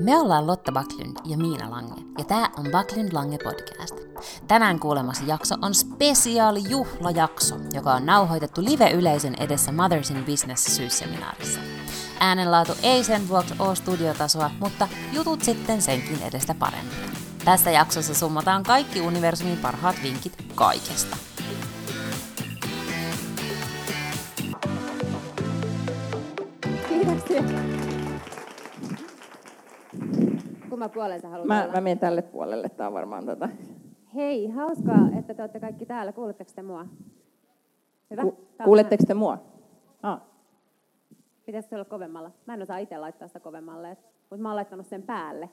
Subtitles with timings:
[0.00, 3.94] Me ollaan Lotta Backlund ja Miina Lange, ja tämä on Backlund Lange podcast.
[4.48, 11.60] Tänään kuulemassa jakso on spesiaali juhlajakso, joka on nauhoitettu live-yleisön edessä Mothers in Business syysseminaarissa.
[12.20, 17.10] Äänenlaatu ei sen vuoksi ole studiotasoa, mutta jutut sitten senkin edestä paremmin.
[17.44, 21.16] Tässä jaksossa summataan kaikki universumin parhaat vinkit kaikesta.
[30.84, 31.72] Kumman puolen sä haluat Mä, olla?
[31.72, 33.48] mä menen tälle puolelle, tää on varmaan tota.
[34.14, 36.12] Hei, hauskaa, että te olette kaikki täällä.
[36.12, 36.86] Kuuletteko te mua?
[38.10, 38.22] Hyvä.
[38.22, 39.38] Ku, kuuletteko te mua?
[40.02, 40.20] Ah.
[41.46, 42.30] Pitäisikö se olla kovemmalla?
[42.46, 43.96] Mä en osaa itse laittaa sitä kovemmalle,
[44.30, 45.50] mutta mä oon laittanut sen päälle.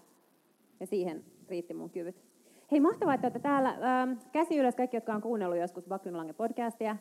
[0.80, 2.24] Ja siihen riitti mun kyvyt.
[2.72, 3.70] Hei, mahtavaa, että olette täällä.
[3.70, 6.98] Ähm, käsi ylös kaikki, jotka on kuunnellut joskus Bakrin Lange podcastia.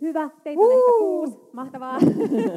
[0.00, 1.38] Hyvä, teitä on ehkä kuusi.
[1.52, 1.98] Mahtavaa.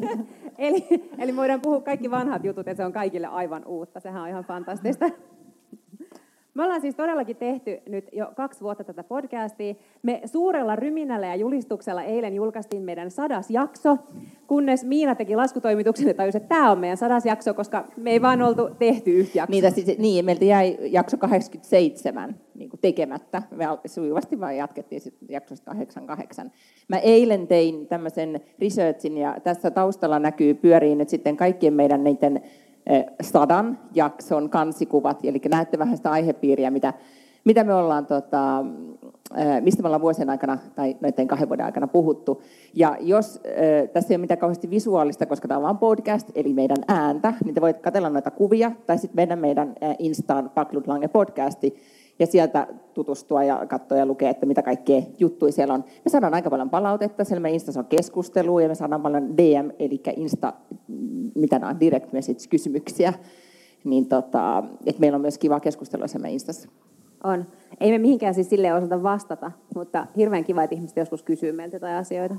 [0.58, 0.86] eli,
[1.18, 4.00] eli voidaan puhua kaikki vanhat jutut, ja se on kaikille aivan uutta.
[4.00, 5.10] Sehän on ihan fantastista.
[6.54, 9.76] Me ollaan siis todellakin tehty nyt jo kaksi vuotta tätä podcastia.
[10.04, 13.98] Me suurella ryminällä ja julistuksella eilen julkaistiin meidän sadas jakso,
[14.48, 18.22] kunnes Miina teki laskutoimituksen ja tajusi, että tämä on meidän sadas jakso, koska me ei
[18.22, 19.52] vaan oltu tehty yhtä jaksoa.
[19.52, 22.51] Niitä siis, niin, meiltä jäi jakso 87 niin kuin
[22.82, 23.44] tekemättä.
[23.52, 26.52] Me sujuvasti vaan jatkettiin sit jaksosta 88.
[26.88, 32.42] Mä eilen tein tämmöisen researchin ja tässä taustalla näkyy, pyörii nyt sitten kaikkien meidän niiden
[33.22, 35.20] sadan jakson kansikuvat.
[35.24, 36.94] Eli näette vähän sitä aihepiiriä, mitä,
[37.44, 38.66] mitä me ollaan tota,
[39.62, 42.42] mistä me ollaan vuosien aikana tai noiden kahden vuoden aikana puhuttu.
[42.74, 43.42] Ja jos
[43.94, 47.56] tässä ei ole mitään kauheasti visuaalista, koska tämä on vain podcast, eli meidän ääntä, niin
[47.56, 51.76] te voit katsella noita kuvia tai sitten mennä meidän Instaan Paklud Lange podcasti
[52.22, 55.84] ja sieltä tutustua ja katsoa ja lukea, että mitä kaikkea juttuja siellä on.
[56.06, 59.70] Me saadaan aika paljon palautetta, siellä meidän Instassa on keskustelua ja me saadaan paljon DM,
[59.80, 60.54] eli Insta,
[61.36, 63.14] mitä nämä on, direct message kysymyksiä.
[63.84, 66.70] Niin tota, että meillä on myös kiva keskustelua siellä Instassa.
[67.24, 67.46] On.
[67.80, 71.76] Ei me mihinkään siis silleen osata vastata, mutta hirveän kiva, että ihmiset joskus kysyy meiltä
[71.76, 72.36] jotain asioita.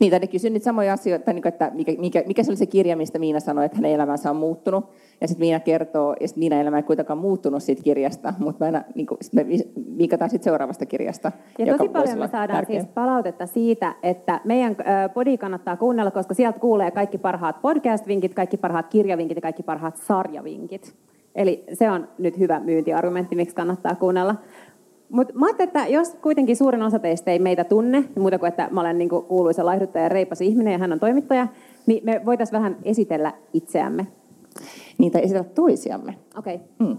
[0.00, 2.56] Niin, tai ne kysyy nyt samoja asioita, niin kuin, että mikä, mikä, mikä se oli
[2.56, 4.84] se kirja, mistä Miina sanoi, että hänen elämänsä on muuttunut.
[5.20, 8.82] Ja sitten Miina kertoo, ja sitten Miina elämä ei kuitenkaan muuttunut siitä kirjasta, mutta aina,
[8.94, 9.46] niin kuin, sit me
[9.98, 11.32] viikataan sitten seuraavasta kirjasta.
[11.58, 12.80] Ja joka tosi paljon me saadaan tärkeä.
[12.80, 14.76] siis palautetta siitä, että meidän
[15.14, 19.96] podi kannattaa kuunnella, koska sieltä kuulee kaikki parhaat podcast-vinkit, kaikki parhaat kirjavinkit ja kaikki parhaat
[19.96, 20.94] sarjavinkit.
[21.38, 24.34] Eli se on nyt hyvä myyntiargumentti, miksi kannattaa kuunnella.
[25.08, 28.48] Mutta mä ajattelin, että jos kuitenkin suurin osa teistä ei meitä tunne, niin muuta kuin
[28.48, 31.46] että mä olen niin kuuluisa laihduttaja ja reipas ihminen ja hän on toimittaja,
[31.86, 34.06] niin me voitaisiin vähän esitellä itseämme.
[35.12, 36.18] Tai esitellä toisiamme.
[36.38, 36.54] Okei.
[36.54, 36.88] Okay.
[36.88, 36.96] Mm.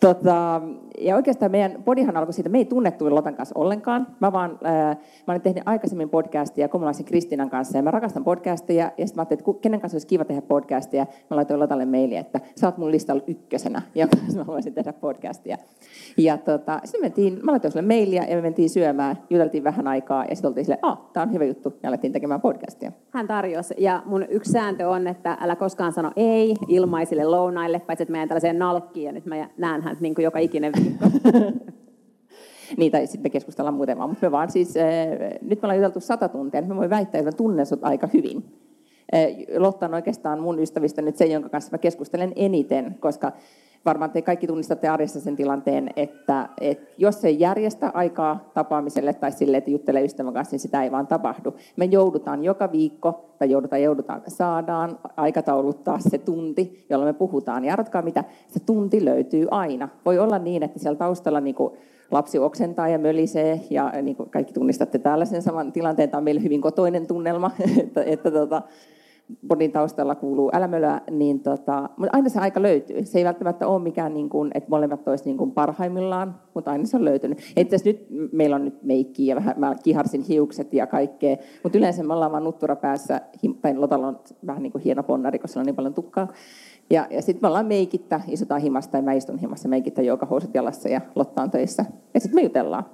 [0.00, 0.62] Tota,
[1.00, 4.06] ja oikeastaan meidän podihan alkoi siitä, me ei tunnettu Lotan kanssa ollenkaan.
[4.20, 8.84] Mä, vaan, ää, mä olin tehnyt aikaisemmin podcastia Komulaisen Kristinan kanssa ja mä rakastan podcastia.
[8.84, 11.06] Ja sitten mä ajattelin, että kenen kanssa olisi kiva tehdä podcastia.
[11.30, 15.58] Mä laitoin Lotalle mailia, että sä oot mun listalla ykkösenä ja mä haluaisin tehdä podcastia.
[16.16, 19.88] Ja tota, sitten me mentiin, mä laitoin sulle mailia ja me mentiin syömään, juteltiin vähän
[19.88, 22.92] aikaa ja sitten oltiin silleen, ah, tää on hyvä juttu ja alettiin tekemään podcastia.
[23.10, 28.02] Hän tarjosi, ja mun yksi sääntö on, että älä koskaan sano ei ilmaisille lounaille, paitsi
[28.02, 31.06] että meidän tällaiseen nalkkiin, ja nyt mä näen hän niin kuin joka ikinen viikko.
[32.92, 34.84] Tai sitten me keskustellaan muuten vaan, mutta me vaan siis, äh,
[35.42, 38.08] nyt me ollaan juteltu sata tuntia, niin mä voin väittää, että mä tunnen sut aika
[38.12, 38.44] hyvin.
[39.14, 39.20] Äh,
[39.58, 43.32] Lotta on oikeastaan mun ystävistä nyt se, jonka kanssa mä keskustelen eniten, koska
[43.84, 49.32] varmaan te kaikki tunnistatte arjessa sen tilanteen, että, että jos ei järjestä aikaa tapaamiselle tai
[49.32, 51.54] sille, että juttelee ystävän kanssa, niin sitä ei vaan tapahdu.
[51.76, 57.64] Me joudutaan joka viikko, tai joudutaan, joudutaan, saadaan aikatauluttaa se tunti, jolloin me puhutaan.
[57.64, 59.88] Ja arvatkaa mitä, se tunti löytyy aina.
[60.04, 61.72] Voi olla niin, että siellä taustalla niin kuin
[62.10, 66.24] lapsi oksentaa ja mölisee, ja niin kuin kaikki tunnistatte täällä sen saman tilanteen, tämä on
[66.24, 67.50] meille hyvin kotoinen tunnelma,
[67.82, 68.62] että, että tota,
[69.48, 73.04] bodin taustalla kuuluu älämölöä, niin tota, mutta aina se aika löytyy.
[73.04, 76.84] Se ei välttämättä ole mikään, niin kuin, että molemmat olisi niin kuin parhaimmillaan, mutta aina
[76.84, 77.38] se on löytynyt.
[77.38, 82.02] Asiassa nyt meillä on nyt meikkiä ja vähän, mä kiharsin hiukset ja kaikkea, mutta yleensä
[82.02, 83.20] me ollaan vaan nuttura päässä,
[83.62, 86.28] tai Lotalla on vähän niin kuin hieno ponnari, koska on niin paljon tukkaa.
[86.90, 90.88] Ja, ja sitten me ollaan meikittä, istutaan himasta ja mä istun himassa meikittä housut jalassa
[90.88, 91.84] ja Lotta on töissä.
[92.14, 92.84] Ja sitten me jutellaan.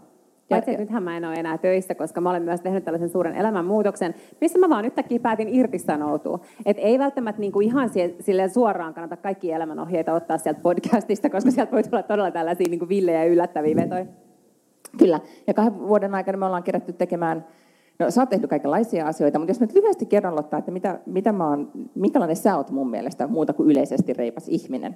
[0.50, 3.08] Ja, Paitsi, että nythän mä en ole enää töissä, koska mä olen myös tehnyt tällaisen
[3.08, 6.40] suuren elämänmuutoksen, missä mä vaan yhtäkkiä päätin irtisanoutua.
[6.66, 7.90] Että ei välttämättä niinku ihan
[8.20, 12.88] silleen suoraan kannata kaikki elämänohjeita ottaa sieltä podcastista, koska sieltä voi tulla todella tällaisia niinku
[12.88, 14.06] villejä ja yllättäviä vetoja.
[14.98, 15.20] Kyllä.
[15.46, 17.44] Ja kahden vuoden aikana me ollaan kerätty tekemään,
[17.98, 21.32] no sä oot tehnyt kaikenlaisia asioita, mutta jos nyt lyhyesti kerron Lotta, että mitä, mitä
[21.32, 24.94] mä oon, minkälainen sä oot mun mielestä muuta kuin yleisesti reipas ihminen.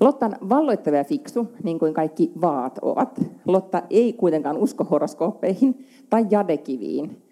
[0.00, 3.20] Lotta on valloittava ja fiksu, niin kuin kaikki vaat ovat.
[3.46, 7.22] Lotta ei kuitenkaan usko horoskooppeihin tai jadekiviin,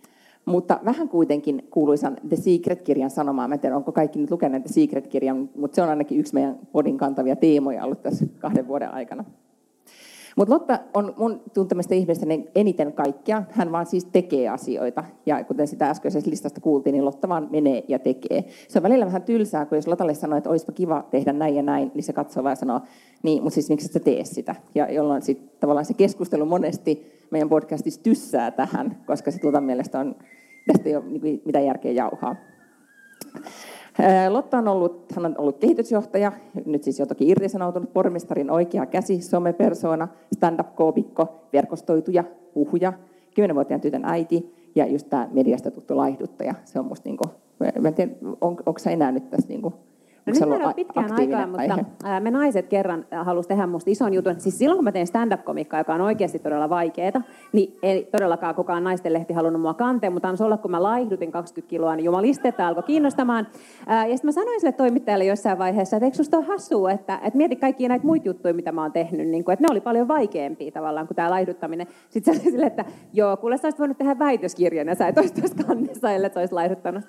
[0.45, 3.51] Mutta vähän kuitenkin kuuluisan The Secret-kirjan sanomaan.
[3.51, 6.59] Mä en tiedä, onko kaikki nyt lukeneet The Secret-kirjan, mutta se on ainakin yksi meidän
[6.73, 9.25] podin kantavia teemoja ollut tässä kahden vuoden aikana.
[10.39, 13.43] Mutta Lotta on mun tuntemista ihmistä eniten kaikkea.
[13.51, 15.05] Hän vaan siis tekee asioita.
[15.27, 18.45] Ja kuten sitä äskeisessä listasta kuultiin, niin Lotta vaan menee ja tekee.
[18.69, 21.63] Se on välillä vähän tylsää, kun jos Lotalle sanoo, että olisipa kiva tehdä näin ja
[21.63, 22.81] näin, niin se katsoo vaan ja sanoo,
[23.23, 24.55] niin, mutta siis miksi sä tee sitä?
[24.75, 30.01] Ja jolloin sitten tavallaan se keskustelu monesti meidän podcastissa tyssää tähän, koska se tuota mielestä
[30.01, 30.17] on,
[30.67, 32.37] tästä ei ole niin mitään järkeä jauhaa.
[34.29, 36.33] Lotta on ollut, hän on ollut kehitysjohtaja,
[36.67, 42.25] nyt siis jo toki irtisanoutunut pormestarin oikea käsi, somepersona, stand-up-koopikko, verkostoituja,
[42.55, 42.93] puhuja,
[43.41, 46.55] 10-vuotiaan tytön äiti ja just tämä mediasta tuttu laihduttaja.
[46.65, 47.25] Se on musta niinku,
[47.81, 49.75] mä en tiedä, on, onko sä enää nyt tässä niinku
[50.29, 51.63] No nyt meillä on pitkään aikaa, mutta
[52.05, 52.21] aihe?
[52.21, 54.41] me naiset kerran halusivat tehdä musta ison jutun.
[54.41, 57.23] Siis silloin kun mä tein stand-up-komikkaa, joka on oikeasti todella vaikeaa,
[57.53, 61.33] niin ei todellakaan kukaan naisten lehti halunnut mua kanteen, mutta ansi olla, kun mä laihdutin
[61.33, 63.47] 20 kiloa, niin jumalistetta alkoi kiinnostamaan.
[63.87, 67.37] Ja sitten mä sanoin sille toimittajalle jossain vaiheessa, että eikö susta ole hassua, että, että
[67.37, 70.09] mieti kaikkia näitä muita juttuja, mitä mä oon tehnyt, niin kuin, että ne oli paljon
[70.09, 71.87] vaikeampia tavallaan kuin tämä laihduttaminen.
[72.09, 75.19] Sitten se oli sille, että joo, kuule sä olisit voinut tehdä väitöskirjan ja sä et
[75.19, 77.05] olisi tuossa kannessa, ellei olisi laihduttanut.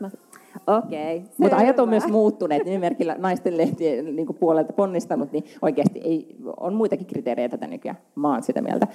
[0.68, 1.18] Okei.
[1.18, 6.36] Okay, Mutta ajat on myös muuttuneet, nimimerkillä naisten lehtien niin puolelta ponnistanut, niin oikeasti ei,
[6.58, 7.98] on muitakin kriteereitä tätä nykyään.
[8.16, 8.88] Mä oon sitä mieltä.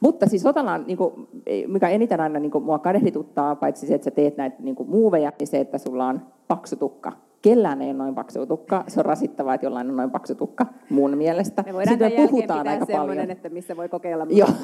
[0.00, 1.28] Mutta siis Otalaan, niin kuin,
[1.66, 4.90] mikä eniten aina niin kuin, mua kadehdituttaa, paitsi se, että sä teet näitä niin kuin,
[4.90, 7.12] muuveja, niin se, että sulla on paksu tukka.
[7.42, 8.84] Kellään ei ole noin paksu tukka.
[8.88, 11.62] Se on rasittavaa, että jollain on noin paksu tukka mun mielestä.
[11.66, 13.30] Me voidaan Sitten me puhutaan aika paljon.
[13.30, 14.26] että missä voi kokeilla.
[14.30, 14.48] Joo.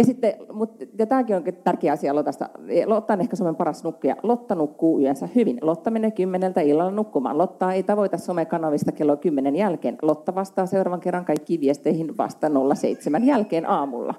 [0.00, 2.48] Ja sitten, mutta, ja tämäkin on tärkeä asia Lotasta.
[2.86, 4.16] Lotta on ehkä Suomen paras nukkuja.
[4.22, 5.58] Lotta nukkuu yönsä hyvin.
[5.62, 7.38] Lotta menee kymmeneltä illalla nukkumaan.
[7.38, 9.98] Lotta ei tavoita somekanavista kello 10 jälkeen.
[10.02, 14.14] Lotta vastaa seuraavan kerran kaikkiin viesteihin vasta 07 jälkeen aamulla.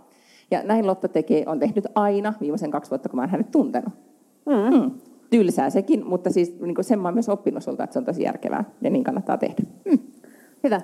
[0.51, 3.94] Ja näin Lotta tekee, on tehnyt aina viimeisen kaksi vuotta, kun mä olen hänet tuntenut.
[4.45, 4.80] Mm.
[4.80, 4.92] Mm.
[5.30, 8.24] Tylsää sekin, mutta siis niin sen mä oon myös oppinut sulta, että se on tosi
[8.24, 9.63] järkevää ja niin kannattaa tehdä.
[9.86, 10.00] Mm.
[10.63, 10.81] Hyvä.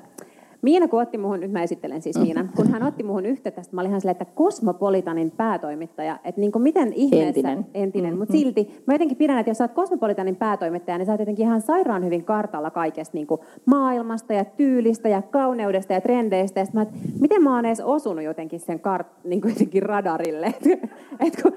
[0.68, 3.82] Miina, kun otti muhun, nyt mä esittelen siis Miinan, kun hän otti muhun yhteyttä, mä
[3.82, 8.10] olin ihan silleen, että Cosmopolitanin päätoimittaja, että niin kuin miten ihmeessä, entinen, entinen.
[8.10, 8.20] Mm-hmm.
[8.20, 11.46] mutta silti mä jotenkin pidän, että jos sä oot Cosmopolitanin päätoimittaja, niin sä oot jotenkin
[11.46, 16.66] ihan sairaan hyvin kartalla kaikesta niin kuin maailmasta ja tyylistä ja kauneudesta ja trendeistä, ja
[16.74, 20.88] mä, että miten mä oon edes osunut jotenkin sen kart, niin kuin jotenkin radarille, että
[21.28, 21.54] et kun,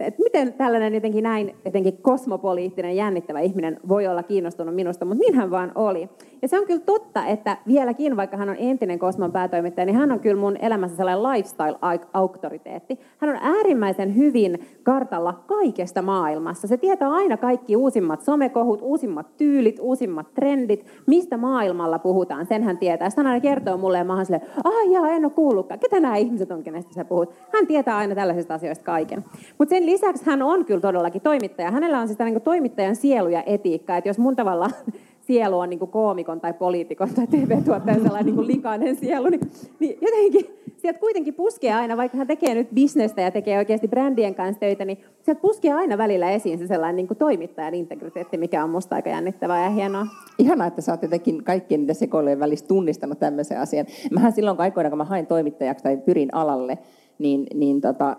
[0.00, 5.34] että miten tällainen jotenkin näin jotenkin kosmopoliittinen, jännittävä ihminen voi olla kiinnostunut minusta, mutta niin
[5.34, 6.08] hän vaan oli.
[6.42, 10.12] Ja se on kyllä totta, että vieläkin, vaikka hän on entinen Kosmon päätoimittaja, niin hän
[10.12, 12.98] on kyllä mun elämässä sellainen lifestyle-auktoriteetti.
[13.18, 16.68] Hän on äärimmäisen hyvin kartalla kaikesta maailmassa.
[16.68, 22.46] Se tietää aina kaikki uusimmat somekohut, uusimmat tyylit, uusimmat trendit, mistä maailmalla puhutaan.
[22.46, 23.10] Sen hän tietää.
[23.10, 25.80] Sitten hän aina kertoo mulle ja mä oon silleen, ah jaa, en ole kuullutkaan.
[25.80, 27.34] Ketä nämä ihmiset on, kenestä sä puhut?
[27.52, 29.24] Hän tietää aina tällaisista asioista kaiken.
[29.58, 31.70] Mutta sen lisäksi hän on kyllä todellakin toimittaja.
[31.70, 34.70] Hänellä on siis niin toimittajan sielu ja etiikka, että jos mun tavalla
[35.26, 39.40] sielu on niin kuin koomikon tai poliitikon tai TV-tuottajan sellainen niin likainen sielu, niin,
[39.80, 44.34] niin jotenkin sieltä kuitenkin puskee aina, vaikka hän tekee nyt bisnestä ja tekee oikeasti brändien
[44.34, 48.64] kanssa töitä, niin sieltä puskee aina välillä esiin se sellainen niin kuin toimittajan integriteetti, mikä
[48.64, 50.06] on musta aika jännittävää ja hienoa.
[50.38, 53.86] Ihanaa, että sä oot jotenkin kaikkien niitä sekoilujen välissä tunnistanut tämmöisen asian.
[54.10, 56.78] Mähän silloin aikoina, kun mä hain toimittajaksi tai pyrin alalle,
[57.18, 58.16] niin, niin tota,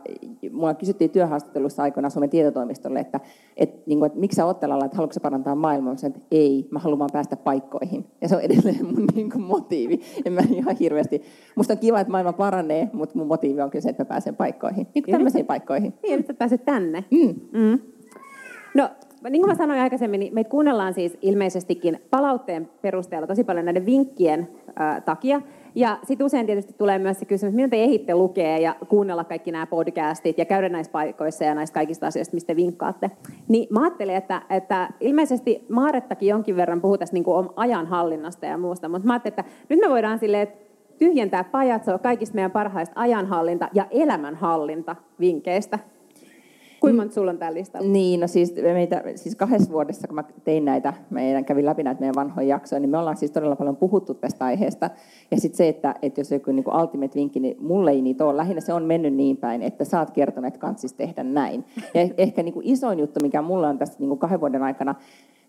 [0.52, 3.20] mua kysyttiin työhaastattelussa aikoina Suomen tietotoimistolle, että,
[3.58, 5.94] et, niin kuin, että miksi sä oot että haluatko parantaa maailmaa?
[5.94, 8.06] Mä että ei, mä haluan vaan päästä paikkoihin.
[8.22, 10.02] Ja se on edelleen mun niin kuin, motiivi.
[10.26, 11.22] En mä ihan hirveästi.
[11.56, 14.36] Musta on kiva, että maailma paranee, mutta mun motiivi on kyllä se, että mä pääsen
[14.36, 14.88] paikkoihin.
[14.96, 15.94] Niin kuin tämmöisiin paikkoihin.
[16.04, 17.04] Niin, että pääset tänne.
[17.12, 17.60] Mm.
[17.60, 17.80] Mm.
[18.76, 18.90] No,
[19.30, 23.86] niin kuin mä sanoin aikaisemmin, niin meitä kuunnellaan siis ilmeisestikin palautteen perusteella tosi paljon näiden
[23.86, 24.48] vinkkien
[24.82, 25.42] äh, takia.
[25.78, 29.52] Ja sitten usein tietysti tulee myös se kysymys, miten te ehitte lukea ja kuunnella kaikki
[29.52, 33.12] nämä podcastit ja käydä näissä paikoissa ja näistä kaikista asioista, mistä te vinkkaatte.
[33.48, 38.58] Niin mä ajattelin, että, että ilmeisesti Maarettakin jonkin verran puhuu tästä niin kuin ajanhallinnasta ja
[38.58, 40.48] muusta, mutta mä ajattelin, että nyt me voidaan silleen,
[40.98, 45.80] tyhjentää pajatsoa kaikista meidän parhaista ajanhallinta- ja elämänhallinta vinkkeistä.
[46.88, 47.88] Kuinka monta sulla on tällä listalla?
[47.88, 52.00] Niin, no siis, meitä, siis kahdessa vuodessa, kun mä tein näitä, meidän kävin läpi näitä
[52.00, 54.90] meidän vanhoja jaksoja, niin me ollaan siis todella paljon puhuttu tästä aiheesta.
[55.32, 58.38] Ja sitten se, että, että jos joku niin ultimate vinkki, niin mulle ei niitä ole.
[58.38, 61.66] Lähinnä se on mennyt niin päin, että sä oot kertonut, että kansis tehdä näin.
[61.94, 64.64] Ja eh, ehkä niin kuin isoin juttu, mikä mulla on tässä niin kuin kahden vuoden
[64.64, 64.96] aikana,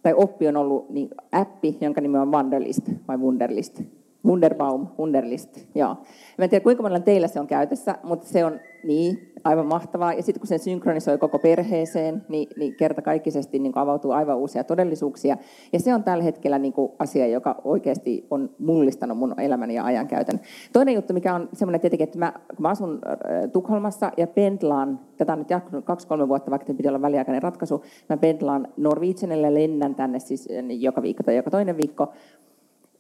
[0.03, 3.83] tai oppi on ollut niin appi, jonka nimi on Wunderlist vai Wunderlist
[4.27, 5.97] Wunderbaum, Wunderlist, joo.
[6.39, 10.13] Mä en tiedä, kuinka monella teillä se on käytössä, mutta se on niin, aivan mahtavaa.
[10.13, 15.37] Ja sitten kun sen synkronisoi koko perheeseen, niin, niin kertakaikkisesti niin avautuu aivan uusia todellisuuksia.
[15.73, 19.85] Ja se on tällä hetkellä niin kuin asia, joka oikeasti on mullistanut mun elämäni ja
[19.85, 20.41] ajankäytön.
[20.73, 25.01] Toinen juttu, mikä on semmoinen tietenkin, että mä, kun mä asun äh, Tukholmassa ja pendlaan,
[25.17, 29.95] tätä on nyt jatkunut kaksi-kolme vuotta, vaikka piti olla väliaikainen ratkaisu, mä pendlaan Norwegianille, lennän
[29.95, 32.13] tänne siis äh, joka viikko tai joka toinen viikko,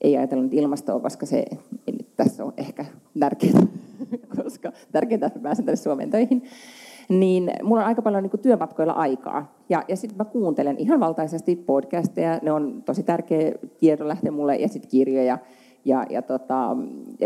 [0.00, 1.45] ei ajatellut ilmastoa, koska se
[1.87, 2.85] ei nyt tässä on ehkä
[3.19, 3.62] tärkeää,
[4.37, 6.43] koska tärkeintä, että pääsen tänne Suomeen töihin.
[7.09, 9.57] Niin mulla on aika paljon niin työmatkoilla aikaa.
[9.69, 14.69] Ja, ja sitten mä kuuntelen ihan valtaisesti podcasteja, ne on tosi tärkeä tiedonlähde mulle, ja
[14.69, 15.38] sitten kirjoja.
[15.85, 16.76] Ja, ja, tota,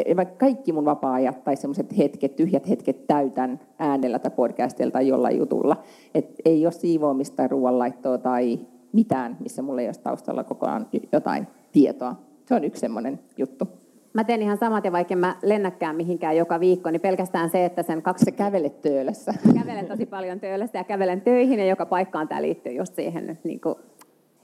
[0.06, 5.38] ja kaikki mun vapaa-ajat tai semmoiset hetket, tyhjät hetket täytän äänellä tai podcastilla tai jollain
[5.38, 5.76] jutulla.
[6.14, 8.58] Et ei ole siivoamista ruoanlaittoa tai
[8.92, 12.16] mitään, missä mulla ei ole taustalla koko ajan jotain tietoa.
[12.52, 13.68] Se on yksi semmoinen juttu.
[14.14, 17.82] Mä teen ihan samat ja vaikka mä lennäkään mihinkään joka viikko, niin pelkästään se, että
[17.82, 18.24] sen kaksi...
[18.24, 19.34] Sä kävelet töölössä.
[19.60, 23.60] Kävelen tosi paljon töölössä ja kävelen töihin ja joka paikkaan tämä liittyy just siihen niin
[23.60, 23.74] kuin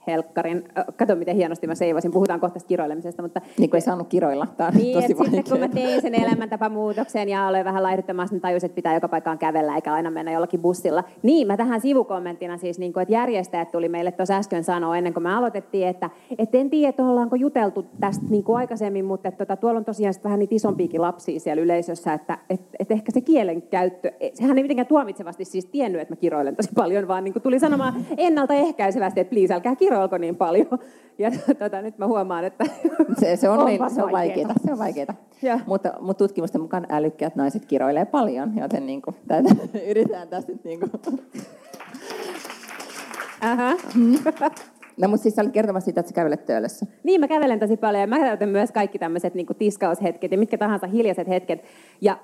[0.09, 0.65] helkkarin.
[0.97, 2.13] Kato, miten hienosti mä seivasin.
[2.13, 3.23] Puhutaan kohta kiroilemisesta.
[3.23, 3.41] Mutta...
[3.59, 4.47] Niin kuin ei saanut kiroilla.
[4.57, 8.41] Tämä on niin, tosi sitten kun mä tein sen elämäntapamuutoksen ja aloin vähän laihduttamaan, niin
[8.41, 11.05] tajusin, että pitää joka paikkaan kävellä eikä aina mennä jollakin bussilla.
[11.23, 15.13] Niin, mä tähän sivukommenttina siis, niin kuin, että järjestäjät tuli meille tuossa äsken sanoa ennen
[15.13, 19.29] kuin me aloitettiin, että, että en tiedä, että ollaanko juteltu tästä niin kuin aikaisemmin, mutta
[19.29, 23.13] että, tota, tuolla on tosiaan vähän niitä isompiakin lapsia siellä yleisössä, että että, että ehkä
[23.13, 27.25] se kielen käyttö, sehän ei mitenkään tuomitsevasti siis tiennyt, että mä kiroilen tosi paljon, vaan
[27.25, 30.67] niin kuin tuli sanomaan ennaltaehkäisevästi, että please, älkää kiro kiroilko niin paljon.
[31.21, 32.65] Ja tota, nyt mä huomaan, että
[33.21, 34.55] se, se on, niin, se on vaikeaa.
[34.67, 35.15] Se on vaikeaa.
[35.67, 39.49] Mutta, mutta tutkimusten mukaan älykkäät naiset kiroilee paljon, joten niin kuin, tätä,
[39.91, 40.91] yritetään tässä nyt niin kuin...
[43.41, 43.75] Aha.
[44.97, 46.87] No, mutta siis sä olit kertomassa siitä, että sä kävelet töölössä.
[47.03, 50.59] Niin, mä kävelen tosi paljon ja mä käytän myös kaikki tämmöiset niin tiskaushetket ja mitkä
[50.59, 51.65] tahansa hiljaiset hetket.
[52.01, 52.19] Ja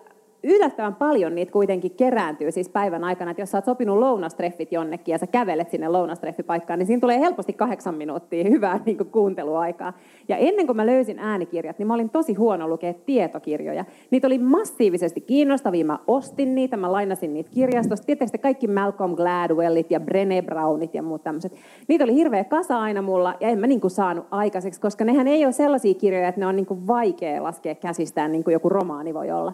[0.45, 5.13] yllättävän paljon niitä kuitenkin kerääntyy siis päivän aikana, että jos sä oot sopinut lounastreffit jonnekin
[5.13, 9.93] ja sä kävelet sinne lounastreffipaikkaan, niin siinä tulee helposti kahdeksan minuuttia hyvää niin kuin kuunteluaikaa.
[10.29, 13.85] Ja ennen kuin mä löysin äänikirjat, niin mä olin tosi huono lukea tietokirjoja.
[14.11, 18.07] Niitä oli massiivisesti kiinnostavia, mä ostin niitä, mä lainasin niitä kirjastosta.
[18.07, 21.53] Tietysti kaikki Malcolm Gladwellit ja Brené Brownit ja muut tämmöiset.
[21.89, 25.29] Niitä oli hirveä kasa aina mulla ja en mä niin kuin saanut aikaiseksi, koska nehän
[25.29, 28.69] ei ole sellaisia kirjoja, että ne on niin kuin vaikea laskea käsistään niin kuin joku
[28.69, 29.53] romaani voi olla.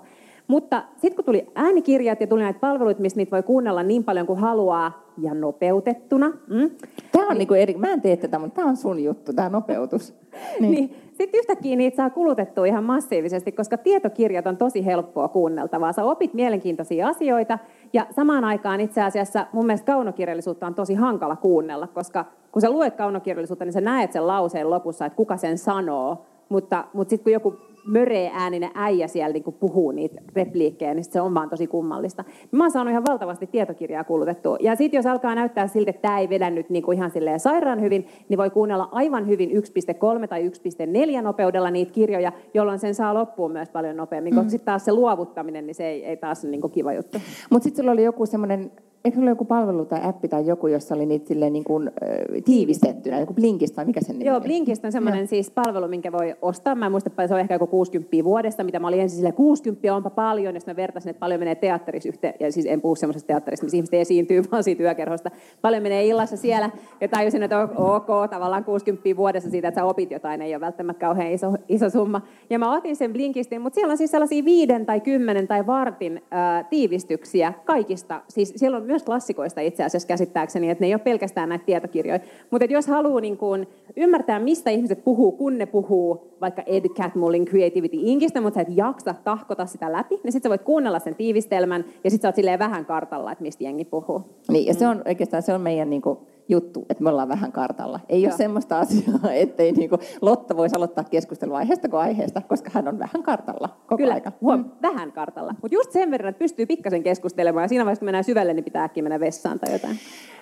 [0.51, 4.27] Mutta sitten kun tuli äänikirjat ja tuli näitä palveluita, missä niitä voi kuunnella niin paljon
[4.27, 6.29] kuin haluaa ja nopeutettuna.
[6.29, 6.71] Mm?
[7.13, 9.49] Tämä on niin, niinku eri, mä en tee tätä, mutta tämä on sun juttu, tämä
[9.49, 10.15] nopeutus.
[10.61, 10.73] niin.
[10.73, 15.93] niin sitten yhtäkkiä niitä saa kulutettua ihan massiivisesti, koska tietokirjat on tosi helppoa kuunneltavaa.
[15.93, 17.59] Sä opit mielenkiintoisia asioita
[17.93, 22.71] ja samaan aikaan itse asiassa mun mielestä kaunokirjallisuutta on tosi hankala kuunnella, koska kun sä
[22.71, 26.25] luet kaunokirjallisuutta, niin sä näet sen lauseen lopussa, että kuka sen sanoo.
[26.49, 31.21] Mutta, mutta sitten kun joku möreä ääninen äijä siellä niin puhuu niitä repliikkejä, niin se
[31.21, 32.25] on vaan tosi kummallista.
[32.51, 34.57] Mä oon saanut ihan valtavasti tietokirjaa kulutettua.
[34.61, 37.41] Ja sitten jos alkaa näyttää siltä, että tämä ei vedä nyt niin kuin ihan silleen
[37.41, 42.95] sairaan hyvin, niin voi kuunnella aivan hyvin 1.3 tai 1.4 nopeudella niitä kirjoja, jolloin sen
[42.95, 44.35] saa loppuun myös paljon nopeammin.
[44.35, 44.37] Mm.
[44.37, 47.19] Koska sitten taas se luovuttaminen, niin se ei, ei taas ole niin kiva juttu.
[47.51, 48.71] Mutta sitten sulla oli joku semmoinen
[49.05, 52.43] eikö ole joku palvelu tai appi tai joku, jossa oli niitä silleen niin kuin, äh,
[52.45, 56.35] tiivistettynä, joku Blinkist vai mikä sen nimi Joo, Blinkist on semmoinen siis palvelu, minkä voi
[56.43, 56.75] ostaa.
[56.75, 59.35] Mä en muista, että se on ehkä joku 60 vuodesta, mitä mä olin ensin silleen,
[59.35, 62.95] 60 onpa paljon, jos mä vertaisin, että paljon menee teatterissa yhteen, ja siis en puhu
[62.95, 65.31] semmoisesta teatterista, missä ihmiset esiintyy, vaan siitä yökerhosta.
[65.63, 70.11] Paljon menee illassa siellä, ja tajusin, että ok, tavallaan 60 vuodessa siitä, että sä opit
[70.11, 72.21] jotain, ei ole välttämättä kauhean iso, iso summa.
[72.51, 76.23] Ja mä otin sen Blinkistin, mutta siellä on siis sellaisia viiden tai kymmenen tai vartin
[76.33, 78.21] äh, tiivistyksiä kaikista.
[78.29, 82.21] Siis siellä on myös klassikoista itse asiassa käsittääkseni, että ne ei ole pelkästään näitä tietokirjoja.
[82.51, 87.45] Mutta jos haluaa niin kuin ymmärtää, mistä ihmiset puhuu, kun ne puhuu vaikka Ed Catmullin
[87.45, 91.15] Creativity Inkistä, mutta sä et jaksa tahkota sitä läpi, niin sitten sä voit kuunnella sen
[91.15, 94.23] tiivistelmän ja sitten sä oot silleen vähän kartalla, että mistä jengi puhuu.
[94.49, 96.19] Niin, ja se on oikeastaan se on meidän niin kuin
[96.51, 98.01] juttu, että me ollaan vähän kartalla.
[98.09, 98.31] Ei Joo.
[98.31, 102.89] ole semmoista asiaa, ettei niin kuin Lotta voisi aloittaa keskustelua aiheesta kuin aiheesta, koska hän
[102.89, 104.33] on vähän kartalla koko Kyllä, aika.
[104.41, 104.71] Huom, mm.
[104.83, 105.55] vähän kartalla.
[105.63, 108.65] Mutta just sen verran, että pystyy pikkasen keskustelemaan ja siinä vaiheessa, kun mennään syvälle, niin
[108.65, 109.97] pitää äkkiä mennä vessaan tai jotain.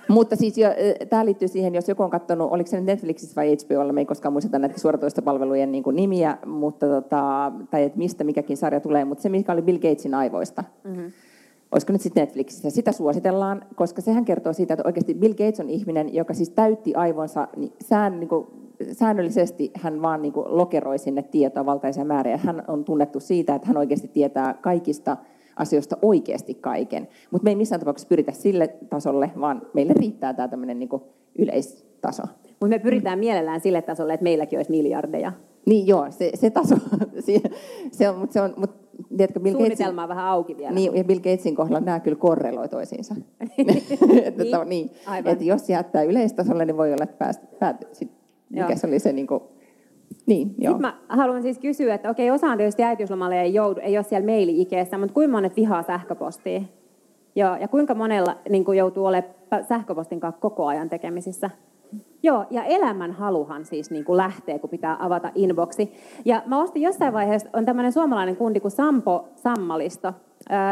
[0.08, 0.54] Mutta siis
[1.10, 4.32] tämä liittyy siihen, jos joku on katsonut, oliko se Netflixissä vai HBOlla, me ei koskaan
[4.32, 9.28] muisteta näitä suoratoistopalvelujen niin nimiä, mutta tota, tai että mistä mikäkin sarja tulee, mutta se,
[9.28, 10.64] mikä oli Bill Gatesin aivoista.
[10.84, 11.12] Mm-hmm
[11.72, 15.70] olisiko nyt sitten Netflixissä, sitä suositellaan, koska sehän kertoo siitä, että oikeasti Bill Gates on
[15.70, 18.46] ihminen, joka siis täytti aivonsa niin sään, niin kuin,
[18.92, 22.36] säännöllisesti, hän vaan niin kuin, lokeroi sinne tietoa valtaisia määriä.
[22.36, 25.16] Hän on tunnettu siitä, että hän oikeasti tietää kaikista
[25.56, 27.08] asioista oikeasti kaiken.
[27.30, 30.88] Mutta me ei missään tapauksessa pyritä sille tasolle, vaan meille riittää tämä tämmöinen niin
[31.38, 32.22] yleistaso.
[32.48, 35.32] Mutta me pyritään mielellään sille tasolle, että meilläkin olisi miljardeja.
[35.66, 36.74] Niin joo, se, se taso,
[37.26, 37.40] se,
[37.92, 38.70] se on, mutta se on, mut,
[39.18, 40.74] tiedätkö, Bill Suunnitelma on vähän auki vielä.
[40.74, 43.14] Niin, ja Bill Gatesin kohdalla nämä kyllä korreloi toisiinsa.
[44.24, 45.32] että, Niin, niin, aivan.
[45.32, 48.10] että jos jättää yleistasolle, niin voi olla, että pääst, päät, sit,
[48.50, 49.40] mikä se oli se, niin kuin,
[50.26, 50.72] niin, joo.
[50.72, 54.26] Sitten mä haluan siis kysyä, että okei, osaan tietysti äitiyslomalle ei joudu, ei ole siellä
[54.26, 56.62] maili-ikeessä, mutta kuinka monet vihaa sähköpostia?
[57.34, 59.34] Joo, ja kuinka monella niin kuin joutuu olemaan
[59.68, 61.50] sähköpostin kanssa koko ajan tekemisissä?
[62.22, 65.92] Joo, ja elämän haluhan siis niin kuin lähtee, kun pitää avata inboxi.
[66.24, 70.12] Ja mä ostin jossain vaiheessa, on tämmöinen suomalainen kundi kuin Sampo Sammalisto.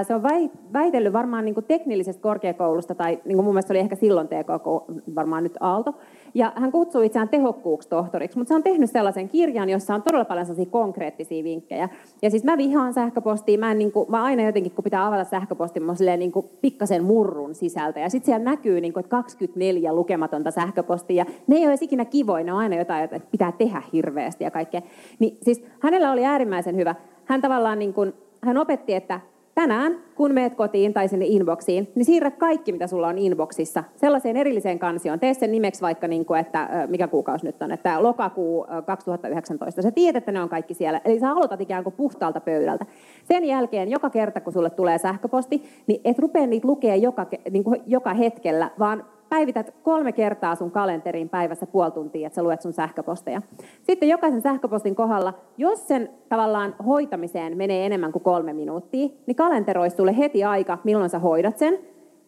[0.07, 3.79] Se on väi- väitellyt varmaan niin kuin teknillisestä korkeakoulusta, tai niin kuin mun mielestä oli
[3.79, 4.67] ehkä silloin TKK,
[5.15, 5.95] varmaan nyt Aalto.
[6.37, 10.25] Ja hän kutsuu itseään tehokkuuksi tohtoriksi, mutta se on tehnyt sellaisen kirjan, jossa on todella
[10.25, 11.89] paljon sellaisia konkreettisia vinkkejä.
[12.23, 15.25] Ja siis mä vihaan sähköpostia, mä, en niin kuin, mä aina jotenkin, kun pitää avata
[15.25, 18.01] sähköpostia, mä silleen niin kuin pikkasen murrun sisältä.
[18.01, 21.25] Ja sitten siellä näkyy, niin kuin, että 24 lukematonta sähköpostia.
[21.47, 24.51] Ne ei ole edes ikinä kivoja, ne on aina jotain, että pitää tehdä hirveästi ja
[24.51, 24.83] kaikkea.
[25.19, 26.95] Niin siis hänellä oli äärimmäisen hyvä.
[27.25, 28.13] Hän tavallaan niin kuin,
[28.43, 29.21] hän opetti, että
[29.57, 34.37] tänään, kun meet kotiin tai sinne inboxiin, niin siirrä kaikki, mitä sulla on inboxissa, sellaiseen
[34.37, 35.21] erilliseen kansioon.
[35.21, 39.83] Tee sen nimeksi vaikka, niin kuin, että mikä kuukausi nyt on, että lokakuu ö, 2019.
[39.83, 41.01] Sä tiedät, että ne on kaikki siellä.
[41.05, 42.87] Eli sä aloitat ikään kuin puhtaalta pöydältä.
[43.25, 47.65] Sen jälkeen, joka kerta, kun sulle tulee sähköposti, niin et rupea niitä lukea joka, niin
[47.65, 52.63] kuin joka hetkellä, vaan päivität kolme kertaa sun kalenteriin päivässä puoli tuntia, että sä luet
[52.63, 53.43] sun sähköposteja.
[53.83, 59.91] Sitten jokaisen sähköpostin kohdalla, jos sen tavallaan hoitamiseen menee enemmän kuin kolme minuuttia, niin kalenteroi
[59.91, 61.79] sulle heti aika, milloin sä hoidat sen.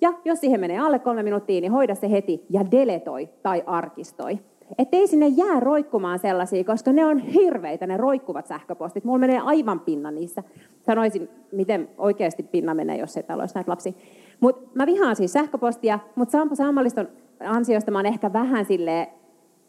[0.00, 4.38] Ja jos siihen menee alle kolme minuuttia, niin hoida se heti ja deletoi tai arkistoi.
[4.78, 9.04] Että ei sinne jää roikkumaan sellaisia, koska ne on hirveitä, ne roikkuvat sähköpostit.
[9.04, 10.42] Mulla menee aivan pinna niissä.
[10.86, 13.92] Sanoisin, miten oikeasti pinna menee, jos ei täällä olisi näitä lapsia.
[14.40, 17.08] Mutta mä vihaan siis sähköpostia, mutta Sampo Sammalliston
[17.40, 19.06] ansiosta mä oon ehkä vähän silleen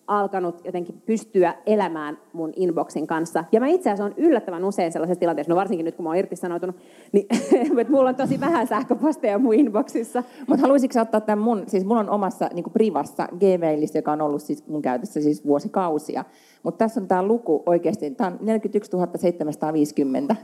[0.10, 3.44] alkanut jotenkin pystyä elämään mun inboxin kanssa.
[3.52, 6.18] Ja mä itse asiassa on yllättävän usein sellaisessa tilanteessa, no varsinkin nyt kun mä oon
[6.18, 6.76] irtisanoutunut,
[7.12, 7.28] niin
[7.82, 10.24] että mulla on tosi vähän sähköposteja mun inboxissa.
[10.48, 14.22] Mutta haluaisitko sä ottaa tämän mun, siis mulla on omassa niin privassa Gmailissa, joka on
[14.22, 16.26] ollut siis mun käytössä siis vuosikausia.
[16.64, 20.36] Mutta tässä on tämä luku oikeasti, tämä on 41 750,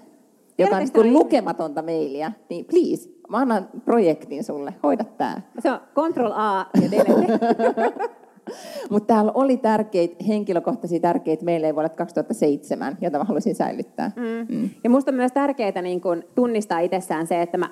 [0.57, 2.31] joka on niin lukematonta mailia.
[2.49, 5.41] Niin please, mä annan projektin sulle, hoida tämä.
[5.59, 7.39] Se on Control A ja delete.
[8.89, 14.11] Mutta täällä oli tärkeitä, henkilökohtaisia tärkeitä meille vuodelta 2007, jota mä haluaisin säilyttää.
[14.15, 14.55] Mm.
[14.57, 14.69] Mm.
[14.83, 17.69] Ja musta on myös tärkeää niin kun tunnistaa itsessään se, että mä,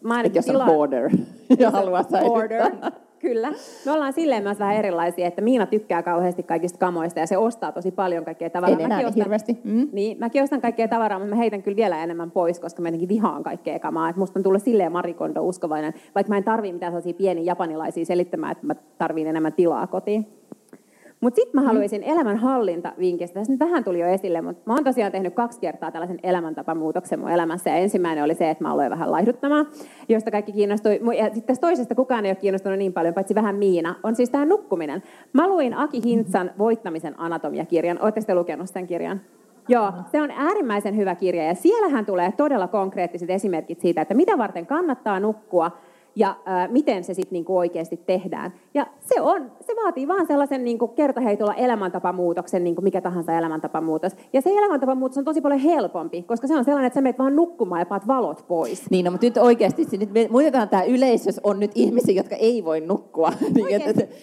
[0.00, 1.10] mä ainakin Et jos on tilaan- border
[1.58, 2.72] ja haluaa Border.
[3.20, 3.52] Kyllä.
[3.86, 7.72] Me ollaan silleen myös vähän erilaisia, että Miina tykkää kauheasti kaikista kamoista ja se ostaa
[7.72, 8.76] tosi paljon kaikkea tavaraa.
[8.76, 9.58] En enää Mäkin niin ostan, hirveästi.
[9.64, 9.88] Mm.
[9.92, 13.08] Niin, mäkin ostan kaikkea tavaraa, mutta mä heitän kyllä vielä enemmän pois, koska mä jotenkin
[13.08, 14.08] vihaan kaikkea kamaa.
[14.08, 18.04] Et musta on tullut silleen marikondo uskovainen, vaikka mä en tarvii mitään sellaisia pieniä japanilaisia
[18.04, 20.37] selittämään, että mä tarviin enemmän tilaa kotiin.
[21.20, 23.34] Mutta sitten mä haluaisin elämänhallinta vinkistä.
[23.34, 27.20] Tässä nyt vähän tuli jo esille, mutta mä oon tosiaan tehnyt kaksi kertaa tällaisen elämäntapamuutoksen
[27.20, 27.70] mun elämässä.
[27.70, 29.66] Ja ensimmäinen oli se, että mä aloin vähän laihduttamaan,
[30.08, 31.00] josta kaikki kiinnostui.
[31.18, 33.94] Ja sitten tästä toisesta kukaan ei ole kiinnostunut niin paljon, paitsi vähän Miina.
[34.02, 35.02] On siis tämä nukkuminen.
[35.32, 38.02] Mä luin Aki Hintsan voittamisen anatomiakirjan.
[38.02, 39.20] Oletteko te lukenut sen kirjan?
[39.68, 44.38] Joo, se on äärimmäisen hyvä kirja ja siellähän tulee todella konkreettiset esimerkit siitä, että mitä
[44.38, 45.70] varten kannattaa nukkua
[46.18, 48.52] ja ää, miten se sitten niinku oikeasti tehdään.
[48.74, 54.16] Ja se, on, se vaatii vaan sellaisen niinku kertaheitolla elämäntapamuutoksen, niinku mikä tahansa elämäntapamuutos.
[54.32, 57.36] Ja se elämäntapamuutos on tosi paljon helpompi, koska se on sellainen, että sä menet vaan
[57.36, 58.90] nukkumaan ja paat valot pois.
[58.90, 62.64] Niin, no, mutta nyt oikeasti, nyt me- muistetaan tämä yleisö, on nyt ihmisiä, jotka ei
[62.64, 63.32] voi nukkua.
[63.54, 63.82] Niin,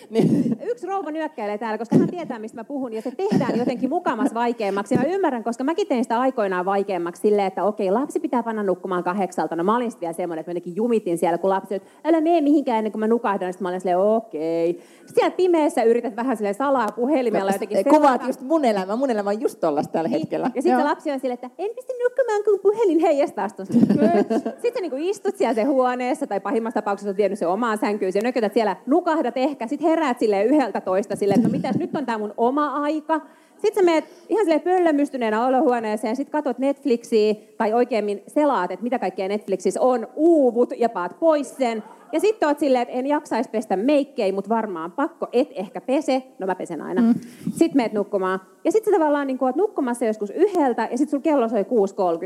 [0.10, 3.90] niin, Yksi rouva nyökkäilee täällä, koska hän tietää, mistä mä puhun, ja se tehdään jotenkin
[3.90, 4.96] mukamas vaikeammaksi.
[4.96, 8.64] Ja mä ymmärrän, koska mäkin tein sitä aikoinaan vaikeammaksi silleen, että okei, lapsi pitää panna
[8.64, 9.56] nukkumaan kahdeksalta.
[9.56, 12.92] No mä olin vielä semmoinen, että mä jumitin siellä, kun lapsi älä mene mihinkään ennen
[12.92, 13.54] kuin mä nukahdan.
[13.54, 14.74] Sitten mä olin silleen, okei.
[14.74, 18.26] Sitten siellä pimeässä yrität vähän silleen salaa puhelimella jotenkin Kuvaat selata.
[18.28, 18.96] just mun elämää.
[18.96, 20.46] Mun elämä on just tollasta tällä hetkellä.
[20.46, 20.56] Niin.
[20.56, 23.50] Ja sitten lapsi on silleen, että en pysty nukkumaan, kun puhelin heijastaa.
[23.50, 28.12] Sitten sä niinku istut siellä se huoneessa tai pahimmassa tapauksessa olet vienyt se omaan sänkyyn.
[28.16, 31.96] Ja nökötät siellä, nukahdat ehkä, sitten heräät sille yhdeltä toista silleen, että no mitäs, nyt
[31.96, 33.22] on tämä mun oma aika.
[33.58, 39.00] Sitten sä menet ihan sille pöllömystyneenä olohuoneeseen, sitten katsot Netflixiä, tai oikeemmin selaat, että mitä
[39.00, 41.84] kaikkea Netflixissä on, uuvut ja paat pois sen.
[42.12, 46.24] Ja sitten oot silleen, että en jaksaisi pestä meikkejä, mutta varmaan pakko, et ehkä pese.
[46.40, 47.02] No mä pesen aina.
[47.02, 47.14] Mm.
[47.52, 48.40] Sitten meet nukkumaan.
[48.64, 51.68] Ja sitten tavallaan niin oot nukkumassa joskus yhdeltä, ja sitten sun kello soi 6.30.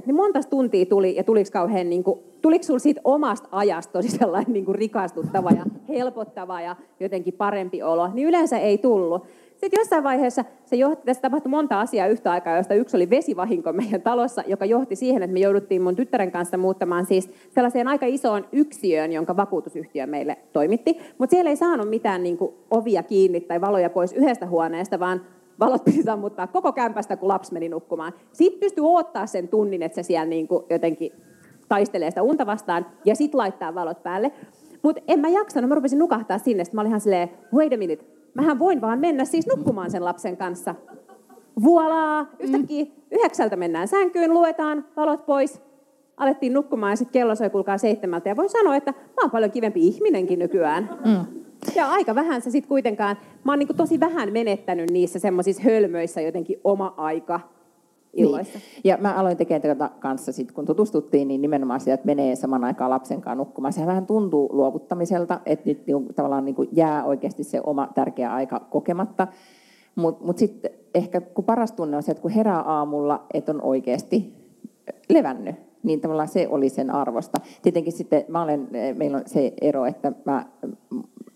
[0.06, 4.10] Niin monta tuntia tuli, ja tuliko kauhean niin kuin, tuliko sinulla siitä omasta ajasta tosi
[4.10, 9.26] sellainen niin rikastuttava ja helpottava ja jotenkin parempi olo, niin yleensä ei tullut.
[9.60, 13.74] Sitten jossain vaiheessa se johti, tässä tapahtui monta asiaa yhtä aikaa, josta yksi oli vesivahinko
[13.74, 18.06] meidän talossa, joka johti siihen, että me jouduttiin mun tyttären kanssa muuttamaan siis sellaiseen aika
[18.06, 20.98] isoon yksiöön, jonka vakuutusyhtiö meille toimitti.
[21.18, 25.22] Mutta siellä ei saanut mitään niin kuin, ovia kiinni tai valoja pois yhdestä huoneesta, vaan
[25.60, 28.14] valot piti sammuttaa koko kämpästä, kun lapsi meni nukkumaan.
[28.32, 31.12] Sitten pystyi odottaa sen tunnin, että se siellä niin kuin jotenkin
[31.70, 34.32] taistelee sitä unta vastaan ja sitten laittaa valot päälle.
[34.82, 37.78] Mutta en mä jaksanut, mä rupesin nukahtaa sinne, sitten mä olin ihan silleen, wait a
[37.78, 40.76] minute, mähän voin vaan mennä siis nukkumaan sen lapsen kanssa.
[41.64, 45.62] Vuolaa, yhtäkkiä yhdeksältä mennään sänkyyn, luetaan valot pois,
[46.18, 48.30] alettiin nukkumaan ja sitten kello soi kulkaa seitsemältä.
[48.30, 51.00] Ja voin sanoa, että mä oon paljon kivempi ihminenkin nykyään.
[51.06, 51.42] Mm.
[51.76, 56.22] Ja aika vähän se sitten kuitenkaan, mä oon niin tosi vähän menettänyt niissä semmoisissa hölmöissä
[56.22, 57.40] jotenkin oma aika
[58.14, 58.60] illoissa.
[58.60, 58.82] Niin.
[58.84, 62.64] Ja mä aloin tekemään tätä kanssa, sit, kun tutustuttiin, niin nimenomaan sitä, että menee saman
[62.64, 63.74] aikaan lapsen kanssa nukkumaan.
[63.74, 68.34] Sehän vähän tuntuu luovuttamiselta, että nyt niin, tavallaan niin kuin jää oikeasti se oma tärkeä
[68.34, 69.28] aika kokematta.
[69.96, 73.62] Mutta mut sitten ehkä kun paras tunne on se, että kun herää aamulla, että on
[73.62, 74.34] oikeasti
[75.10, 77.42] levännyt, niin tavallaan se oli sen arvosta.
[77.62, 80.46] Tietenkin sitten mä olen, meillä on se ero, että mä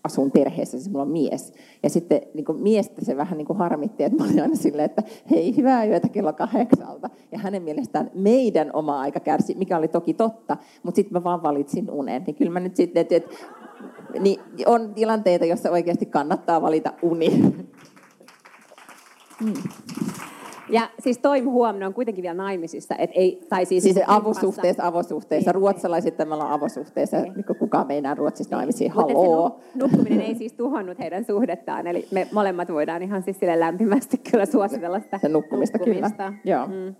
[0.04, 1.52] asun perheessä, siis mulla on mies.
[1.82, 4.84] Ja sitten niin kuin miestä se vähän niin kuin harmitti, että mä olin aina silleen,
[4.84, 7.10] että hei, hyvää yötä kello kahdeksalta.
[7.32, 11.42] Ja hänen mielestään meidän oma aika kärsi, mikä oli toki totta, mutta sitten mä vaan
[11.42, 12.24] valitsin unen.
[12.26, 13.36] Niin kyllä mä nyt sitten, että, että
[14.20, 17.54] niin on tilanteita, joissa oikeasti kannattaa valita uni.
[19.40, 19.54] Hmm.
[20.68, 22.94] Ja siis Toim Huominen on kuitenkin vielä naimisissa.
[22.98, 25.50] Et ei, tai siis, siis avosuhteessa, avosuhteessa.
[25.50, 27.32] Niin, Ruotsalaiset me ollaan avosuhteessa, niin.
[27.34, 28.90] niin kukaan me ei enää Ruotsissa naimisiin.
[28.90, 29.60] Haloo.
[29.74, 31.86] nukkuminen ei siis tuhonnut heidän suhdettaan.
[31.86, 36.32] Eli me molemmat voidaan ihan siis sille lämpimästi kyllä suositella sitä Se nukkumista, nukkumista.
[36.32, 36.38] kyllä.
[36.44, 36.66] Joo.
[36.66, 36.94] Mm.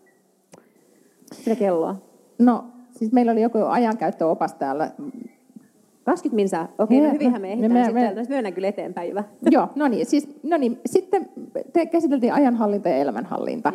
[1.46, 1.96] Mitä kelloa?
[2.38, 4.90] No, siis meillä oli joku ajankäyttöopas täällä
[6.04, 6.68] 20 minsaa?
[6.78, 8.14] Okei, okay, no hyvinhän me ehditään me, sitten.
[8.14, 9.24] Me, myönnän kyllä eteenpäin hyvä.
[9.50, 11.28] Joo, no niin, siis, no niin, sitten
[11.72, 13.72] te käsiteltiin ajanhallinta ja elämänhallinta.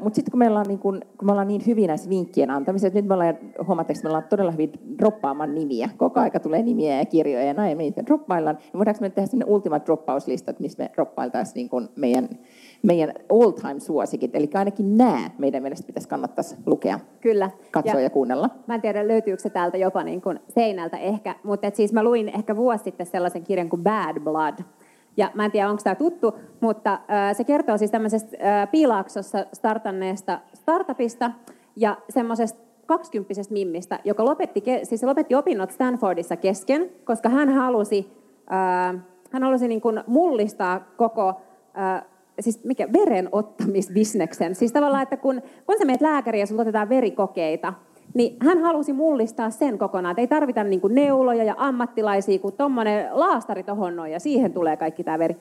[0.00, 2.98] Mutta sitten kun, meillä on niin kun, kun me ollaan niin hyvin näissä vinkkien antamisessa,
[2.98, 5.88] nyt me ollaan, huomaatteko, me ollaan todella hyvin droppaamaan nimiä.
[5.96, 8.58] Koko aika tulee nimiä ja kirjoja ja näin, me droppaillaan.
[8.72, 12.28] Ja voidaanko me tehdä sellainen ultimate droppauslistat, missä me droppailtaisiin niin meidän
[12.82, 17.50] meidän all-time suosikit, eli ainakin nämä meidän mielestä pitäisi kannattaisi lukea, Kyllä.
[17.70, 18.50] katsoa ja, ja kuunnella.
[18.66, 22.02] Mä en tiedä, löytyykö se täältä jopa niin kuin seinältä ehkä, mutta et siis mä
[22.02, 24.58] luin ehkä vuosi sitten sellaisen kirjan kuin Bad Blood,
[25.16, 29.46] ja mä en tiedä, onko tämä tuttu, mutta äh, se kertoo siis tämmöisestä äh, piilaaksossa
[29.52, 31.30] startanneesta startupista
[31.76, 38.12] ja semmoisesta kaksikymppisestä mimmistä, joka lopetti, siis lopetti opinnot Stanfordissa kesken, koska hän halusi,
[38.52, 41.28] äh, hän halusi niin kuin mullistaa koko
[41.78, 42.04] äh,
[42.40, 44.54] siis mikä, verenottamisbisneksen.
[44.54, 47.72] Siis tavallaan, että kun, kun sä meet lääkäriin ja sulla otetaan verikokeita,
[48.14, 50.12] niin hän halusi mullistaa sen kokonaan.
[50.12, 54.52] Että ei tarvita niin kuin neuloja ja ammattilaisia, kun tuommoinen laastari tohon noin ja siihen
[54.52, 55.36] tulee kaikki tämä veri.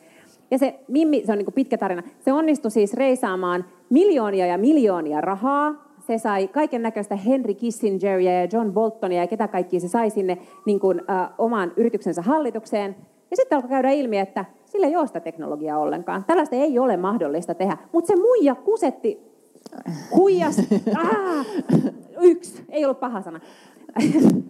[0.51, 4.57] Ja se Mimmi, se on niin kuin pitkä tarina, se onnistui siis reisaamaan miljoonia ja
[4.57, 5.87] miljoonia rahaa.
[6.07, 10.37] Se sai kaiken näköistä Henry Kissingeria ja John Boltonia ja ketä kaikki se sai sinne
[10.65, 12.95] niin kuin, äh, oman yrityksensä hallitukseen.
[13.31, 16.23] Ja sitten alkoi käydä ilmi, että sillä ei ole sitä teknologiaa ollenkaan.
[16.23, 17.77] Tällaista ei ole mahdollista tehdä.
[17.91, 19.19] Mutta se muija kusetti,
[20.15, 20.61] huijas,
[20.95, 21.45] ah,
[22.21, 23.39] yksi, ei ollut paha sana.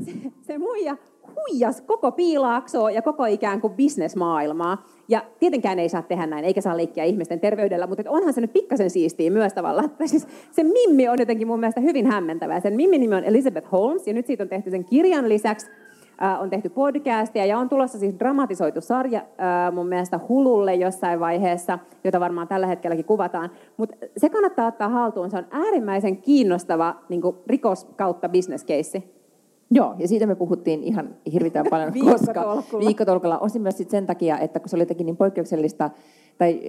[0.06, 0.98] se, se muija
[1.36, 4.88] huijas koko piilaaksoa ja koko ikään kuin bisnesmaailmaa.
[5.08, 8.54] Ja tietenkään ei saa tehdä näin, eikä saa leikkiä ihmisten terveydellä, mutta onhan se nyt
[8.54, 9.92] pikkasen siistiä myös tavallaan.
[10.06, 12.60] Siis se Mimmi on jotenkin mun mielestä hyvin hämmentävä.
[12.60, 15.68] Sen Mimmin nimi on Elizabeth Holmes, ja nyt siitä on tehty sen kirjan lisäksi
[16.40, 19.22] on tehty podcastia ja on tulossa siis dramatisoitu sarja
[19.72, 23.50] mun mielestä Hululle jossain vaiheessa, jota varmaan tällä hetkelläkin kuvataan.
[23.78, 25.32] Mutta se kannattaa ottaa haltuun.
[25.32, 28.30] Se on äärimmäisen kiinnostava niin rikos kautta
[28.68, 29.04] case.
[29.72, 34.40] Joo, ja siitä me puhuttiin ihan hirvittävän paljon, koska viikkotolkulla osin myös sit sen takia,
[34.40, 35.90] että kun se oli jotenkin niin poikkeuksellista,
[36.38, 36.62] tai,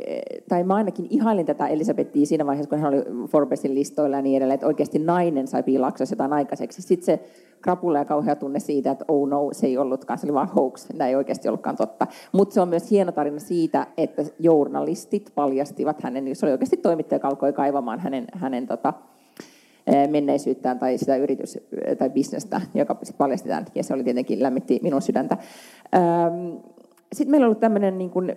[0.48, 4.36] tai mä ainakin ihailin tätä Elisabettia siinä vaiheessa, kun hän oli Forbesin listoilla ja niin
[4.36, 6.82] edelleen, että oikeasti nainen sai piilaksossa jotain aikaiseksi.
[6.82, 7.20] Sitten se
[7.60, 10.86] krapulla ja kauhea tunne siitä, että oh no, se ei ollutkaan, se oli vaan hoax,
[10.86, 12.06] tämä ei oikeasti ollutkaan totta.
[12.32, 17.16] Mutta se on myös hieno tarina siitä, että journalistit paljastivat hänen, se oli oikeasti toimittaja,
[17.16, 18.92] joka alkoi kaivamaan hänen, hänen tota,
[20.10, 21.58] menneisyyttään tai sitä yritys-
[21.98, 25.36] tai bisnestä, joka paljastetaan, ja se oli tietenkin lämmitti minun sydäntä.
[27.12, 28.36] Sitten meillä on ollut tämmöinen, niin kuin,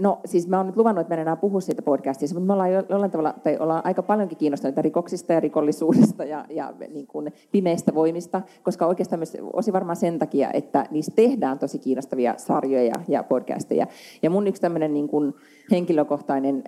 [0.00, 2.52] no siis mä oon nyt luvannut, että mä en enää puhu siitä podcastissa, mutta me
[2.52, 7.32] ollaan jollain tavalla, tai ollaan aika paljonkin kiinnostuneita rikoksista ja rikollisuudesta ja, ja niin kuin
[7.52, 12.94] pimeistä voimista, koska oikeastaan myös osi varmaan sen takia, että niistä tehdään tosi kiinnostavia sarjoja
[13.08, 13.86] ja podcasteja.
[14.22, 15.34] Ja mun yksi tämmöinen niin kuin
[15.70, 16.64] henkilökohtainen,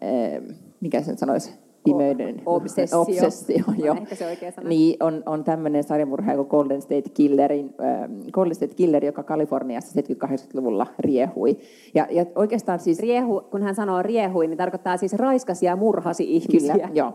[0.81, 3.01] mikä sen sanoisi, pimeyden obsessio.
[3.01, 3.95] obsessio On jo.
[3.95, 4.69] ehkä se oikea sana.
[4.69, 10.01] Niin, on, on tämmöinen sarjamurhaaja kuin Golden State, Killerin, äh, Golden State Killer, joka Kaliforniassa
[10.01, 11.59] 70-80-luvulla riehui.
[11.95, 13.01] Ja, ja oikeastaan siis...
[13.01, 16.73] Riehu, kun hän sanoo riehui, niin tarkoittaa siis raiskasi ja murhasi ihmisiä.
[16.73, 17.15] Kyllä, joo.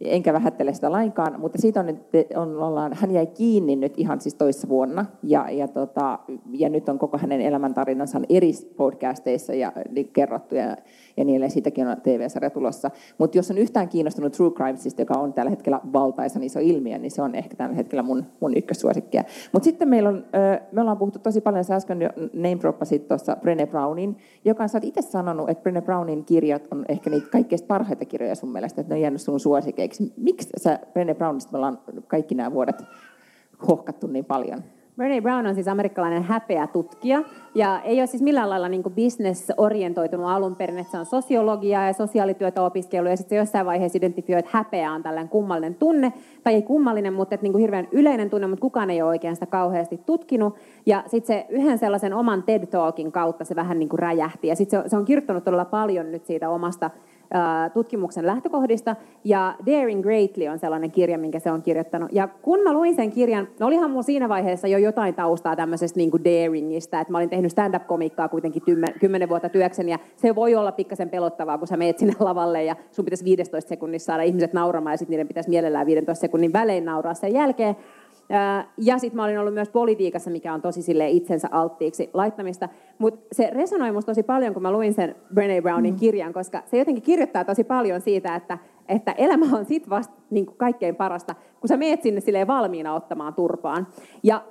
[0.00, 1.98] Enkä vähättele sitä lainkaan, mutta siitä on nyt,
[2.36, 6.18] on, ollaan, hän jäi kiinni nyt ihan siis toissa vuonna, ja, ja, tota,
[6.52, 10.76] ja nyt on koko hänen elämäntarinansa eri podcasteissa ja, niin kerrottu, ja,
[11.16, 12.90] ja niille siitäkin on TV-sarja tulossa.
[13.18, 17.10] Mutta jos on yhtään kiinnostunut True Crimesista, joka on tällä hetkellä valtaisan iso ilmiö, niin
[17.10, 19.24] se on ehkä tällä hetkellä mun, mun ykkössuosikkia.
[19.52, 20.24] Mutta sitten meillä on,
[20.72, 21.98] me ollaan puhuttu tosi paljon, sä äsken
[22.32, 26.84] name droppasit tuossa Brené Brownin, joka sä oot itse sanonut, että Brené Brownin kirjat on
[26.88, 30.12] ehkä niitä kaikkein parhaita kirjoja sun mielestä, että ne on jäänyt sun suosikeiksi.
[30.16, 32.82] Miksi sä Brené Brownista me ollaan kaikki nämä vuodet
[33.68, 34.62] hohkattu niin paljon?
[34.96, 37.22] Brené Brown on siis amerikkalainen häpeä tutkija
[37.54, 41.92] ja ei ole siis millään lailla niin business-orientoitunut alun perin, että se on sosiologiaa ja
[41.92, 46.54] sosiaalityötä opiskellut ja sitten se jossain vaiheessa identifioi, että häpeä on tällainen kummallinen tunne, tai
[46.54, 49.46] ei kummallinen, mutta että niin kuin hirveän yleinen tunne, mutta kukaan ei ole oikein sitä
[49.46, 50.54] kauheasti tutkinut.
[50.86, 54.56] Ja sitten se yhden sellaisen oman TED Talkin kautta se vähän niin kuin räjähti ja
[54.56, 56.90] sitten se, se on kirjoittanut todella paljon nyt siitä omasta
[57.74, 58.96] tutkimuksen lähtökohdista.
[59.24, 62.08] Ja Daring Greatly on sellainen kirja, minkä se on kirjoittanut.
[62.12, 65.96] Ja kun mä luin sen kirjan, no olihan mun siinä vaiheessa jo jotain taustaa tämmöisestä
[65.96, 68.62] niin kuin daringista, että mä olin tehnyt stand-up-komikkaa kuitenkin
[69.00, 72.76] kymmenen vuotta työkseni, ja se voi olla pikkasen pelottavaa, kun sä meet sinne lavalle, ja
[72.90, 76.84] sun pitäisi 15 sekunnissa saada ihmiset nauramaan, ja sitten niiden pitäisi mielellään 15 sekunnin välein
[76.84, 77.76] nauraa sen jälkeen.
[78.76, 82.68] Ja sitten mä olin ollut myös politiikassa, mikä on tosi sille itsensä alttiiksi laittamista.
[82.98, 85.98] Mutta se resonoi musta tosi paljon, kun mä luin sen Brené Brownin mm.
[85.98, 88.58] kirjan, koska se jotenkin kirjoittaa tosi paljon siitä, että,
[88.88, 93.34] että elämä on sit vasta niin kaikkein parasta, kun sä meet sinne silleen valmiina ottamaan
[93.34, 93.86] turpaan.
[94.22, 94.42] Ja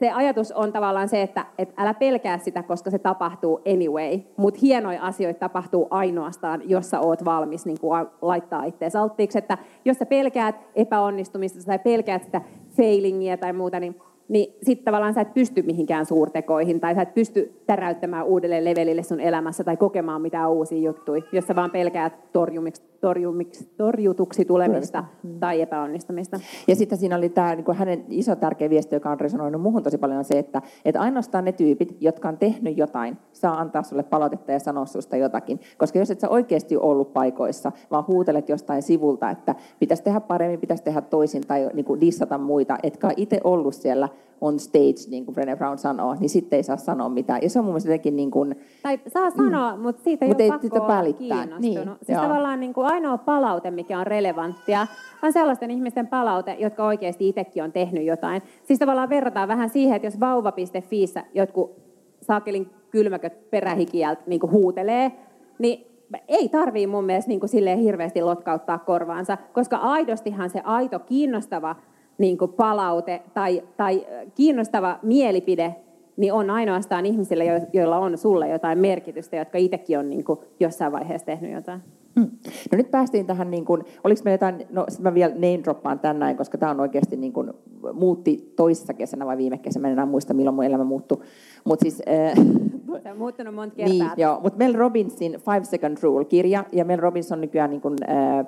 [0.00, 4.20] se ajatus on tavallaan se, että, että älä pelkää sitä, koska se tapahtuu anyway.
[4.36, 9.38] Mutta hienoja asioita tapahtuu ainoastaan, jos sä oot valmis niin kuin laittaa itseäsi alttiiksi.
[9.38, 12.40] Että jos sä pelkäät epäonnistumista tai pelkäät sitä
[12.76, 17.14] failingia tai muuta, niin niin sitten tavallaan sä et pysty mihinkään suurtekoihin tai sä et
[17.14, 22.32] pysty täräyttämään uudelle levelille sun elämässä tai kokemaan mitään uusia juttuja, jos sä vaan pelkäät
[22.32, 25.40] torjumiksi, torjumiksi, torjutuksi tulemista mm.
[25.40, 26.40] tai epäonnistumista.
[26.68, 29.98] Ja sitten siinä oli tämä niin hänen iso tärkeä viesti, joka on resonoinut muuhun tosi
[29.98, 34.02] paljon, on se, että, että ainoastaan ne tyypit, jotka on tehnyt jotain, saa antaa sulle
[34.02, 35.60] palautetta ja sanoa susta jotakin.
[35.78, 40.60] Koska jos et sä oikeasti ollut paikoissa, vaan huutelet jostain sivulta, että pitäisi tehdä paremmin,
[40.60, 44.08] pitäisi tehdä toisin tai niin kuin dissata muita, etkä itse ollut siellä
[44.40, 47.42] on stage, niin kuin Brené Brown sanoo, niin sitten ei saa sanoa mitään.
[47.42, 48.54] Ja se on mun mielestä jotenkin niin kuin...
[48.82, 49.82] Tai saa sanoa, mm.
[49.82, 51.60] mutta siitä ei Mut ole ei pakko olla kiinnostunut.
[51.60, 52.22] Niin, siis joo.
[52.22, 54.86] tavallaan niin kuin ainoa palaute, mikä on relevanttia,
[55.22, 58.42] on sellaisten ihmisten palaute, jotka oikeasti itsekin on tehnyt jotain.
[58.64, 61.76] Siis tavallaan verrataan vähän siihen, että jos vauva.fiissä jotkut
[62.22, 65.12] saakelin kylmäköt perähikiältä niin kuin huutelee,
[65.58, 65.86] niin
[66.28, 71.76] ei tarvii mun mielestä niin kuin silleen hirveästi lotkauttaa korvaansa, koska aidostihan se aito, kiinnostava
[72.20, 75.74] niin kuin palaute tai, tai kiinnostava mielipide
[76.16, 80.92] niin on ainoastaan ihmisille, joilla on sulle jotain merkitystä, jotka itsekin on niin kuin jossain
[80.92, 81.80] vaiheessa tehnyt jotain.
[82.20, 82.30] Hmm.
[82.72, 85.98] No nyt päästiin tähän, niin kuin, oliko me jotain, no sitten mä vielä name droppaan
[85.98, 87.52] tän näin, koska tämä on oikeasti niin kuin,
[87.92, 91.20] muutti toisessa kesänä vai viime kesänä, mä en enää muista milloin mun elämä muuttui.
[91.64, 92.46] Mut siis, äh,
[93.02, 93.92] Se on muuttunut monta kertaa.
[93.94, 97.96] Niin, joo, mutta Mel Robbinsin Five Second Rule-kirja, ja Mel Robbins on nykyään niin kuin,
[98.08, 98.46] äh,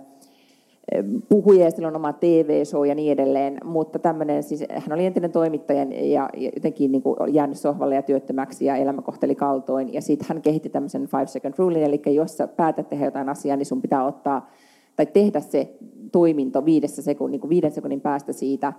[1.28, 5.32] puhuja ja sillä on oma TV-show ja niin edelleen, mutta tämmöinen, siis hän oli entinen
[5.32, 9.92] toimittaja ja jotenkin niin kuin jäänyt sohvalle ja työttömäksi ja elämä kohteli kaltoin.
[9.92, 13.56] Ja sitten hän kehitti tämmöisen five second rule, eli jos sä päätät tehdä jotain asiaa,
[13.56, 14.50] niin sun pitää ottaa
[14.96, 15.76] tai tehdä se
[16.12, 18.72] toiminto viidessä sekunnin, niin kuin viiden sekunnin päästä siitä,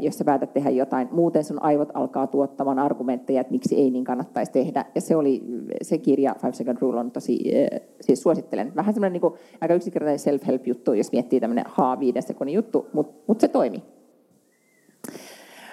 [0.00, 1.08] jos sä päätät tehdä jotain.
[1.10, 4.84] Muuten sun aivot alkaa tuottamaan argumentteja, että miksi ei niin kannattaisi tehdä.
[4.94, 5.42] Ja se oli
[5.82, 8.72] se kirja Five Second Rule on tosi, eh, siis suosittelen.
[8.76, 13.40] Vähän semmoinen niin aika yksinkertainen self-help-juttu, jos miettii tämmöinen ha viiden sekunnin juttu, mutta mut
[13.40, 13.82] se toimi.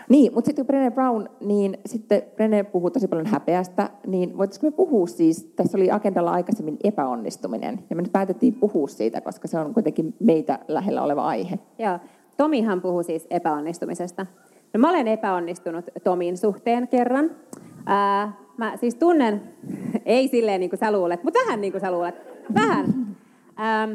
[0.10, 4.72] Niin, mutta sitten Brené Brown, niin sitten Brené puhuu tosi paljon häpeästä, niin voitaisiinko me
[4.72, 9.60] puhua siis, tässä oli agendalla aikaisemmin epäonnistuminen, ja me nyt päätettiin puhua siitä, koska se
[9.60, 11.60] on kuitenkin meitä lähellä oleva aihe.
[11.80, 12.00] Joo,
[12.40, 14.26] Tomihan puhui siis epäonnistumisesta.
[14.74, 17.32] No, mä olen epäonnistunut Tomin suhteen kerran.
[17.86, 19.42] Ää, mä siis tunnen,
[20.06, 22.16] ei silleen niin kuin sä luulet, mutta vähän niin kuin sä luulet.
[22.54, 22.86] Vähän.
[23.58, 23.88] Ää,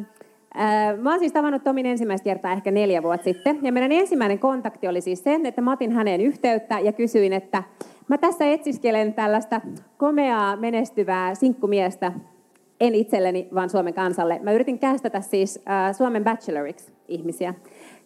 [0.97, 3.59] mä oon siis tavannut Tomin ensimmäistä kertaa ehkä neljä vuotta sitten.
[3.63, 7.63] Ja meidän ensimmäinen kontakti oli siis sen, että mä otin häneen yhteyttä ja kysyin, että
[8.09, 9.61] mä tässä etsiskelen tällaista
[9.97, 12.13] komeaa, menestyvää sinkkumiestä,
[12.81, 14.41] en itselleni, vaan Suomen kansalle.
[14.43, 17.55] Mä yritin kästätä siis äh, Suomen bacheloriksi ihmisiä.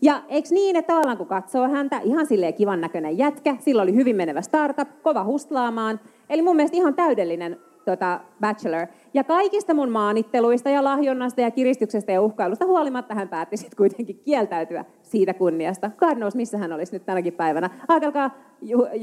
[0.03, 3.95] Ja eikö niin, että tavallaan kun katsoo häntä, ihan silleen kivan näköinen jätkä, sillä oli
[3.95, 6.01] hyvin menevä startup, kova hustlaamaan.
[6.31, 7.57] Eli mun mielestä ihan täydellinen
[7.91, 8.87] tota, Bachelor.
[9.15, 14.21] Ja kaikista mun maanitteluista ja lahjonnasta ja kiristyksestä ja uhkailusta huolimatta hän päätti sitten kuitenkin
[14.25, 15.91] kieltäytyä siitä kunniasta.
[15.99, 17.71] God knows, missä hän olisi nyt tänäkin päivänä.
[17.89, 18.31] Ajatelkaa,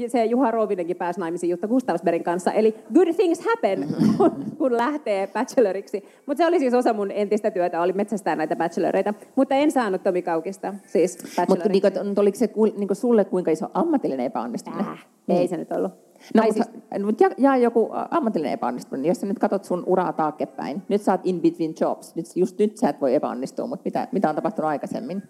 [0.06, 2.52] se Juha Rouvinenkin pääsi naimisiin Jutta Gustavsbergin kanssa.
[2.52, 6.04] Eli good things happen, kun, kun lähtee bacheloriksi.
[6.26, 9.14] Mutta se oli siis osa mun entistä työtä, oli metsästää näitä bacheloreita.
[9.36, 11.18] Mutta en saanut Tomi Kaukista siis
[11.48, 11.82] Mutta niin,
[12.18, 14.86] oliko se niin sulle kuinka iso ammatillinen epäonnistuminen?
[14.86, 16.05] Äh, ei se nyt ollut.
[16.34, 17.04] No, mutta, siis...
[17.04, 19.08] mutta ja, ja joku ammatillinen epäonnistuminen.
[19.08, 22.58] Jos sä nyt katsot sun uraa taaksepäin, nyt sä oot in between jobs, nyt, just
[22.58, 25.22] nyt sä et voi epäonnistua, mutta mitä, mitä on tapahtunut aikaisemmin?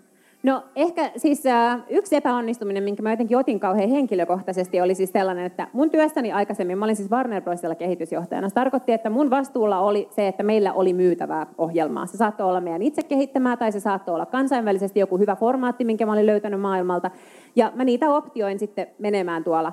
[0.42, 5.44] No ehkä siis äh, yksi epäonnistuminen, minkä mä jotenkin otin kauhean henkilökohtaisesti, oli siis sellainen,
[5.44, 8.48] että mun työstäni aikaisemmin, mä olin siis Warner Brosilla kehitysjohtajana.
[8.48, 12.06] Se tarkoitti, että mun vastuulla oli se, että meillä oli myytävää ohjelmaa.
[12.06, 16.06] Se saattoi olla meidän itse kehittämää tai se saattoi olla kansainvälisesti joku hyvä formaatti, minkä
[16.06, 17.10] mä olin löytänyt maailmalta.
[17.56, 19.72] Ja mä niitä optioin sitten menemään tuolla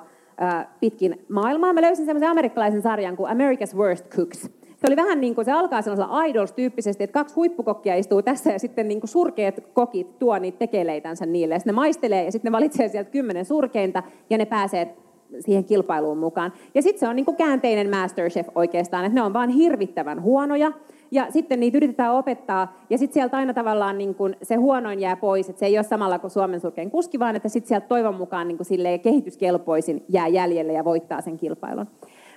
[0.79, 1.73] pitkin maailmaa.
[1.73, 4.49] Mä löysin semmoisen amerikkalaisen sarjan kuin America's Worst Cooks
[4.83, 8.59] se oli vähän niin kuin, se alkaa sellaisella idols-tyyppisesti, että kaksi huippukokkia istuu tässä ja
[8.59, 11.55] sitten niin kuin surkeat kokit tuo niitä tekeleitänsä niille.
[11.55, 14.95] Ja sitten ne maistelee ja sitten ne valitsee sieltä kymmenen surkeinta ja ne pääsee
[15.39, 16.53] siihen kilpailuun mukaan.
[16.75, 20.71] Ja sitten se on niin kuin käänteinen Masterchef oikeastaan, että ne on vaan hirvittävän huonoja.
[21.11, 25.15] Ja sitten niitä yritetään opettaa, ja sitten sieltä aina tavallaan niin kun se huonoin jää
[25.15, 28.15] pois, että se ei ole samalla kuin Suomen surkein kuski, vaan että sitten sieltä toivon
[28.15, 28.57] mukaan niin
[29.03, 31.87] kehityskelpoisin jää jäljelle ja voittaa sen kilpailun.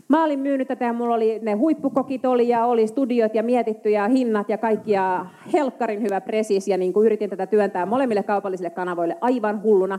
[0.09, 3.90] Mä olin myynyt tätä ja mulla oli ne huippukokit oli ja oli studiot ja mietitty
[3.90, 8.22] ja hinnat ja kaikki ja helkkarin hyvä presis ja niin kuin yritin tätä työntää molemmille
[8.22, 9.98] kaupallisille kanavoille aivan hulluna.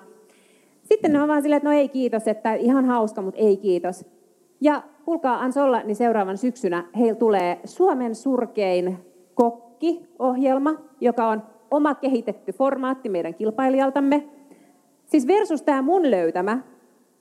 [0.89, 4.05] Sitten ne on vaan silleen, että no ei kiitos, että ihan hauska, mutta ei kiitos.
[4.61, 8.97] Ja kuulkaa Ansolla, niin seuraavan syksynä heillä tulee Suomen surkein
[9.33, 14.27] kokki-ohjelma, joka on oma kehitetty formaatti meidän kilpailijaltamme.
[15.05, 16.59] Siis versus tämä mun löytämä,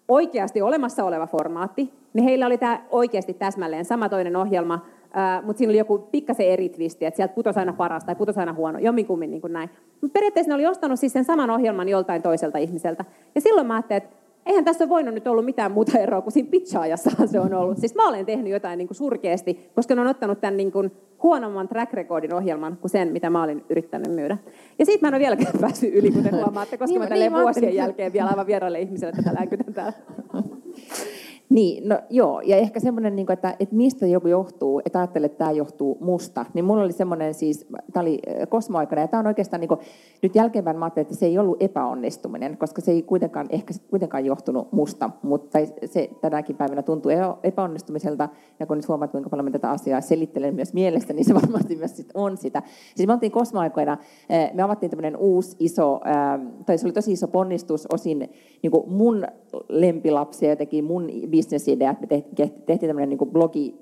[0.09, 4.87] oikeasti olemassa oleva formaatti, niin heillä oli tämä oikeasti täsmälleen sama toinen ohjelma,
[5.43, 8.53] mutta siinä oli joku pikkasen eri twisti, että sieltä putosi aina paras tai putosi aina
[8.53, 9.71] huono, jomminkummin niin kuin näin.
[10.01, 13.05] Mutta periaatteessa ne oli ostanut siis sen saman ohjelman joltain toiselta ihmiseltä.
[13.35, 16.33] Ja silloin mä ajattelin, että eihän tässä ole voinut nyt ollut mitään muuta eroa kuin
[16.33, 17.79] siinä pitchaajassahan se on ollut.
[17.79, 20.93] Siis mä olen tehnyt jotain niin kuin surkeasti, koska ne on ottanut tämän niin kuin
[21.23, 24.39] huonomman track recordin ohjelman kuin sen, mitä mä olin yrittänyt myydä.
[24.79, 27.43] Ja siitä mä en ole vieläkään päässyt yli, kuten huomaatte, koska niin, mä tälleen niin,
[27.43, 29.93] vuosien jälkeen vielä aivan vieraille ihmisille tätä länkytän täällä.
[31.49, 35.39] Niin, no joo, ja ehkä semmoinen, niin että, että mistä joku johtuu, että ajattelee, että
[35.39, 39.61] tämä johtuu musta, niin mulla oli semmoinen siis, tämä oli kosmoaikana, ja tämä on oikeastaan,
[39.61, 39.81] niin kuin,
[40.23, 44.25] nyt jälkeenpäin mä ajattelin, että se ei ollut epäonnistuminen, koska se ei kuitenkaan, ehkä kuitenkaan
[44.25, 48.29] johtunut musta, mutta se tänäkin päivänä tuntuu epäonnistumiselta,
[48.61, 51.77] ja kun nyt huomaat, kuinka paljon mä tätä asiaa selittelen myös mielestä, niin se varmasti
[51.77, 52.63] myös sit on sitä.
[52.97, 53.99] Siis me oltiin kosmoaikoina,
[54.55, 56.01] me avattiin tämmöinen uusi iso,
[56.67, 58.19] tai se oli tosi iso ponnistus osin
[58.63, 59.27] niin kuin mun
[59.69, 63.79] lempilapsia, jotenkin mun bisnesidea, että me tehtiin, tehtiin tämmöinen niin blogi,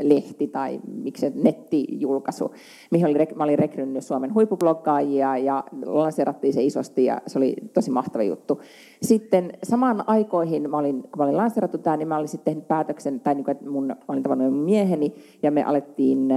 [0.00, 2.54] lehti tai miksi nettijulkaisu,
[2.90, 7.90] mihin oli, mä olin rekrynyt Suomen huippubloggaajia ja lanseerattiin se isosti ja se oli tosi
[7.90, 8.60] mahtava juttu.
[9.02, 12.68] Sitten samaan aikoihin, mä olin, kun mä olin lanseerattu tämä, niin mä olin sitten tehnyt
[12.68, 16.28] päätöksen, tai niin kuin, että mun, mä olin tavannut mieheni ja me alettiin,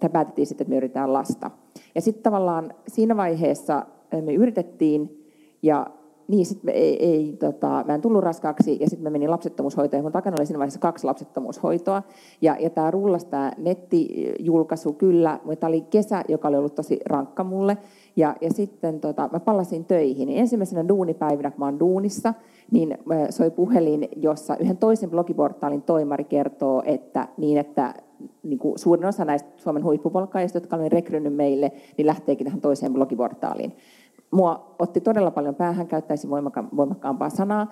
[0.00, 1.50] tai päätettiin sitten, että me yritetään lasta.
[1.94, 3.86] Ja sitten tavallaan siinä vaiheessa
[4.22, 5.24] me yritettiin
[5.62, 5.86] ja
[6.28, 10.02] niin, sit me ei, ei, tota, mä en tullut raskaaksi ja sitten mä menin lapsettomuushoitoon.
[10.02, 12.02] Mun takana oli siinä vaiheessa kaksi lapsettomuushoitoa.
[12.42, 17.00] Ja, ja tämä rullasi tämä nettijulkaisu kyllä, mutta tämä oli kesä, joka oli ollut tosi
[17.06, 17.78] rankka mulle.
[18.16, 20.28] Ja, ja sitten tota, mä palasin töihin.
[20.28, 22.34] Ensimmäisenä duunipäivinä, kun mä oon duunissa,
[22.70, 22.98] niin
[23.30, 27.94] soi puhelin, jossa yhden toisen blogiportaalin toimari kertoo, että, niin, että
[28.42, 32.92] niin kuin suurin osa näistä Suomen huippupolkkaajista, jotka olen rekrynyt meille, niin lähteekin tähän toiseen
[32.92, 33.72] blogiportaaliin
[34.30, 37.66] mua otti todella paljon päähän, käyttäisin voimakka- voimakkaampaa sanaa,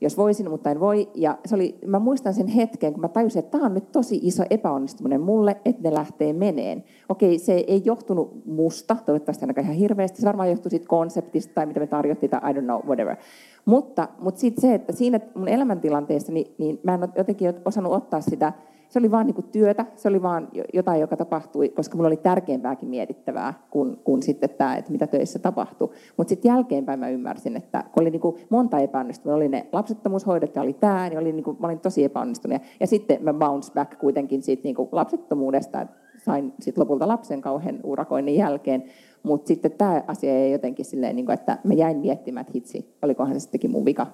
[0.00, 1.10] jos voisin, mutta en voi.
[1.14, 4.20] Ja se oli, mä muistan sen hetken, kun mä tajusin, että tämä on nyt tosi
[4.22, 6.84] iso epäonnistuminen mulle, että ne lähtee meneen.
[7.08, 10.20] Okei, se ei johtunut musta, toivottavasti ainakaan ihan hirveästi.
[10.20, 13.16] Se varmaan johtui siitä konseptista tai mitä me tarjottiin tai I don't know, whatever.
[13.64, 18.20] Mutta, mutta sitten se, että siinä mun elämäntilanteessa, niin, niin mä en jotenkin osannut ottaa
[18.20, 18.52] sitä
[18.88, 22.88] se oli vaan niin työtä, se oli vaan jotain, joka tapahtui, koska mulla oli tärkeämpääkin
[22.88, 25.90] mietittävää kuin, kuin sitten tämä, että mitä töissä tapahtui.
[26.16, 30.56] Mutta sitten jälkeenpäin mä ymmärsin, että kun oli niin kuin monta epäonnistunut, oli ne lapsettomuushoidot
[30.56, 32.62] ja oli tämä, niin oli niin kuin, mä olin tosi epäonnistunut.
[32.80, 35.86] Ja sitten mä bounce back kuitenkin siitä niin kuin lapsettomuudesta,
[36.24, 38.84] sain sit lopulta lapsen kauhean urakoinnin jälkeen.
[39.22, 42.96] Mutta sitten tämä asia ei jotenkin silleen, niin kuin, että mä jäin miettimään, että hitsi,
[43.02, 44.06] olikohan se sittenkin mun vika.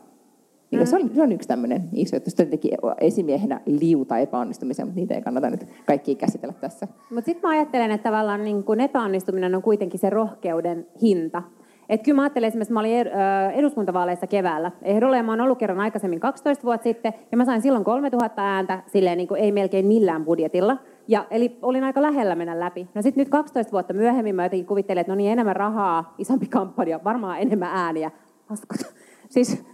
[0.76, 2.30] Niin se, on, se on yksi tämmöinen iso juttu.
[2.30, 6.88] Sitten teki esimiehenä liuta epäonnistumisen, mutta niitä ei kannata nyt kaikki käsitellä tässä.
[7.10, 11.42] Mutta sitten mä ajattelen, että tavallaan niin kun epäonnistuminen on kuitenkin se rohkeuden hinta.
[11.88, 15.58] Et kyllä mä ajattelen esimerkiksi, että mä olin eduskuntavaaleissa keväällä ehdolla ja mä oon ollut
[15.58, 19.52] kerran aikaisemmin 12 vuotta sitten ja mä sain silloin 3000 ääntä silleen niin kuin ei
[19.52, 20.76] melkein millään budjetilla.
[21.08, 22.88] Ja, eli olin aika lähellä mennä läpi.
[22.94, 26.46] No sitten nyt 12 vuotta myöhemmin mä jotenkin kuvittelin, että no niin enemmän rahaa, isompi
[26.46, 28.10] kampanja, varmaan enemmän ääniä.
[28.48, 28.94] Paskut.
[29.28, 29.64] Siis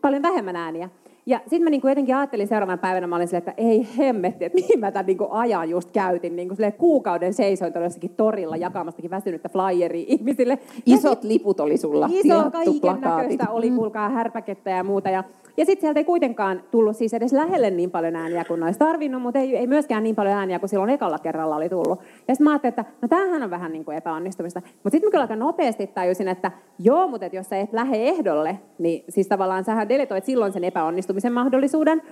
[0.00, 0.90] paljon vähemmän ääniä.
[1.28, 4.58] Ja sitten mä niinku jotenkin ajattelin seuraavana päivänä, mä olin silleen, että ei hemmetti, että
[4.60, 6.36] mihin mä tämän niinku ajan just käytin.
[6.36, 10.58] Niinku kuukauden seisoin jossakin torilla jakamastakin väsynyttä flyeria ihmisille.
[10.86, 12.08] Isot ja liput oli sulla.
[12.24, 13.76] Iso kaiken näköistä oli, mm.
[13.76, 15.10] kuulkaa, härpäkettä ja muuta.
[15.10, 15.24] Ja,
[15.56, 19.22] ja sitten sieltä ei kuitenkaan tullut siis edes lähelle niin paljon ääniä kuin olisi tarvinnut,
[19.22, 21.98] mutta ei, ei myöskään niin paljon ääniä kuin silloin ekalla kerralla oli tullut.
[22.28, 24.62] Ja sitten mä ajattelin, että no tämähän on vähän niin kuin epäonnistumista.
[24.64, 28.58] Mutta sitten mä kyllä aika nopeasti tajusin, että joo, mutta jos sä et lähde ehdolle,
[28.78, 32.02] niin siis tavallaan sähän deletoit silloin sen epäonnistumisen mahdollisuuden.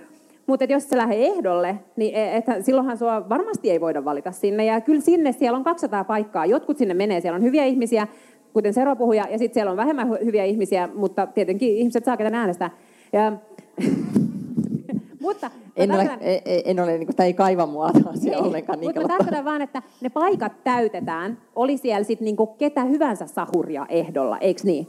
[0.47, 4.65] Mutta jos se lähde ehdolle, niin e, että silloinhan sua varmasti ei voida valita sinne.
[4.65, 6.45] Ja kyllä sinne siellä on 200 paikkaa.
[6.45, 8.07] Jotkut sinne menee, siellä on hyviä ihmisiä,
[8.53, 12.37] kuten Sero puhuja, ja sitten siellä on vähemmän hyviä ihmisiä, mutta tietenkin ihmiset saa ketä
[12.37, 12.69] äänestää.
[13.13, 13.33] Ja,
[15.21, 18.39] mutta en ole, en, e, en ole niin kuin, tämä ei kaiva mua asia ei,
[18.39, 18.79] ollenkaan.
[18.79, 23.85] Mutta mä tarkoitan vaan, että ne paikat täytetään, oli siellä sitten niin ketä hyvänsä sahuria
[23.89, 24.87] ehdolla, eikö niin?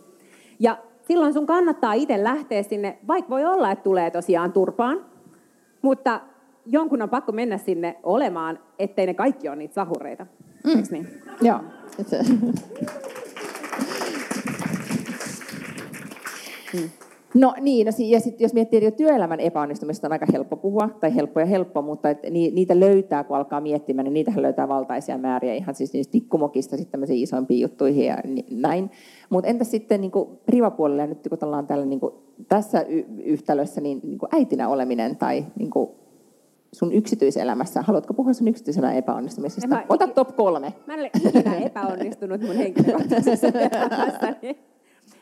[0.61, 0.79] Ja
[1.09, 5.05] silloin sun kannattaa itse lähteä sinne, vaikka voi olla, että tulee tosiaan turpaan,
[5.83, 6.21] mutta
[6.67, 10.27] jonkun on pakko mennä sinne olemaan, ettei ne kaikki ole niitä sahureita.
[10.65, 10.77] Mm.
[10.77, 11.09] Eikö niin?
[11.43, 11.59] Joo.
[16.75, 16.91] mm.
[17.35, 21.15] No niin, no, ja sitten jos miettii että työelämän epäonnistumista on aika helppo puhua, tai
[21.15, 25.55] helppo ja helppo, mutta et niitä löytää, kun alkaa miettimään, niin niitähän löytää valtaisia määriä
[25.55, 28.17] ihan siis niistä tikkumokista sitten tämmöisiin isompiin juttuihin ja
[28.51, 28.91] näin.
[29.31, 30.13] Mutta entä sitten niin
[30.49, 32.15] rivapuolella, nyt kun ollaan täällä, niin kuin,
[32.49, 35.91] tässä y- yhtälössä, niin, niin kuin äitinä oleminen tai niin kuin,
[36.73, 39.69] sun yksityiselämässä, haluatko puhua sun yksityiselämän epäonnistumisesta?
[39.69, 40.73] Mä, Ota top kolme.
[40.87, 44.59] Mä en ole ikinä epäonnistunut mun henkilökohtaisessa elämässäni.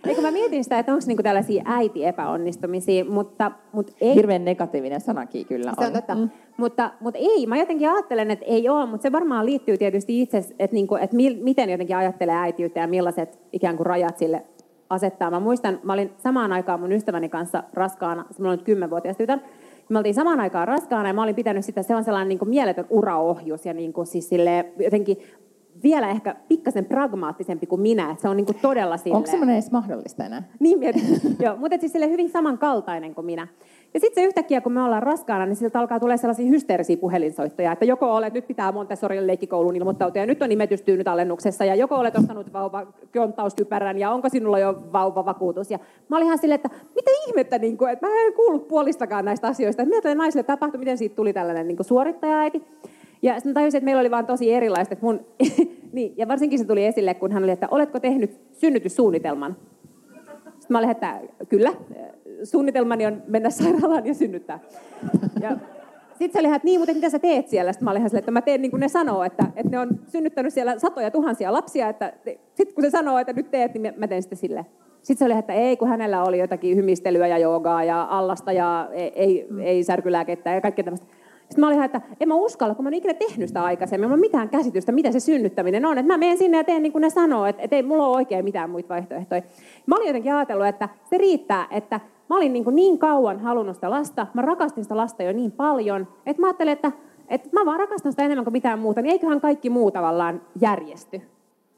[0.08, 4.14] Eikö mä mietin sitä, että onko niinku tällaisia äiti-epäonnistumisia, mutta, mutta ei.
[4.14, 5.76] Hirveän negatiivinen sanakin kyllä on.
[5.78, 6.14] Se on totta.
[6.14, 6.30] Mm.
[6.56, 10.38] Mutta, mutta ei, mä jotenkin ajattelen, että ei ole, mutta se varmaan liittyy tietysti itse,
[10.38, 14.42] että, niinku, että mil, miten jotenkin ajattelee äitiyttä ja millaiset ikään kuin rajat sille
[14.90, 15.30] asettaa.
[15.30, 19.38] Mä muistan, mä olin samaan aikaan mun ystäväni kanssa raskaana, mulla on nyt kymmenvuotias tytär,
[19.88, 22.48] me oltiin samaan aikaan raskaana ja mä olin pitänyt sitä, se on sellainen niin kuin
[22.48, 24.30] mieletön uraohjus ja niin kuin siis
[24.84, 25.16] jotenkin
[25.82, 28.10] vielä ehkä pikkasen pragmaattisempi kuin minä.
[28.10, 29.16] Että se on niin kuin todella sille...
[29.16, 30.42] Onko semmoinen edes mahdollista enää?
[30.60, 31.02] Niin mietin.
[31.44, 33.48] Joo, mutta siis sille hyvin samankaltainen kuin minä.
[33.94, 37.72] Ja sitten se yhtäkkiä, kun me ollaan raskaana, niin siltä alkaa tulla sellaisia hysteerisiä puhelinsoittoja,
[37.72, 41.94] että joko olet, nyt pitää Montessorille leikkikouluun ilmoittautua, ja nyt on nimetystyynyt alennuksessa, ja joko
[41.94, 45.70] olet ostanut vauva kontauskypärän, ja onko sinulla jo vauvavakuutus.
[45.70, 49.24] Ja mä olin ihan silleen, että mitä ihmettä, niin kuin, että mä en kuullut puolistakaan
[49.24, 49.84] näistä asioista.
[49.84, 52.62] Mitä naisille tapahtui, miten siitä tuli tällainen niin suorittaja-äiti.
[53.22, 54.92] Ja sitten tajusin, että meillä oli vaan tosi erilaiset.
[54.92, 55.20] Että mun,
[55.92, 59.56] niin, ja varsinkin se tuli esille, kun hän oli, että oletko tehnyt synnytyssuunnitelman?
[60.44, 61.72] Sitten mä olin, että kyllä,
[62.44, 64.60] suunnitelmani on mennä sairaalaan ja synnyttää.
[65.40, 65.56] Ja
[66.18, 67.72] sitten se oli ihan, että niin, mutta mitä sä teet siellä?
[67.72, 69.88] Sitten mä olin ihan että mä teen niin kuin ne sanoo, että, että ne on
[70.08, 72.12] synnyttänyt siellä satoja tuhansia lapsia, että
[72.54, 74.66] sitten kun se sanoo, että nyt teet, niin mä teen sitten sille.
[75.02, 78.88] Sitten se oli, että ei, kun hänellä oli jotakin hymistelyä ja joogaa ja allasta ja
[78.92, 81.06] ei, ei, ei särkylääkettä ja kaikkea tämmöistä.
[81.48, 84.08] Sitten mä olin ihan, että en mä uskalla, kun mä en ikinä tehnyt sitä aikaisemmin.
[84.08, 85.98] Ei ole mitään käsitystä, mitä se synnyttäminen on.
[85.98, 88.16] Että mä menen sinne ja teen niin kuin ne sanoo, että, että ei mulla ole
[88.16, 89.42] oikein mitään muita vaihtoehtoja.
[89.86, 93.74] Mä olin jotenkin ajatellut, että se riittää, että mä olin niin, kuin niin kauan halunnut
[93.74, 96.92] sitä lasta, mä rakastin sitä lasta jo niin paljon, että mä ajattelin, että,
[97.28, 101.20] että mä vaan rakastan sitä enemmän kuin mitään muuta, niin eiköhän kaikki muu tavallaan järjesty.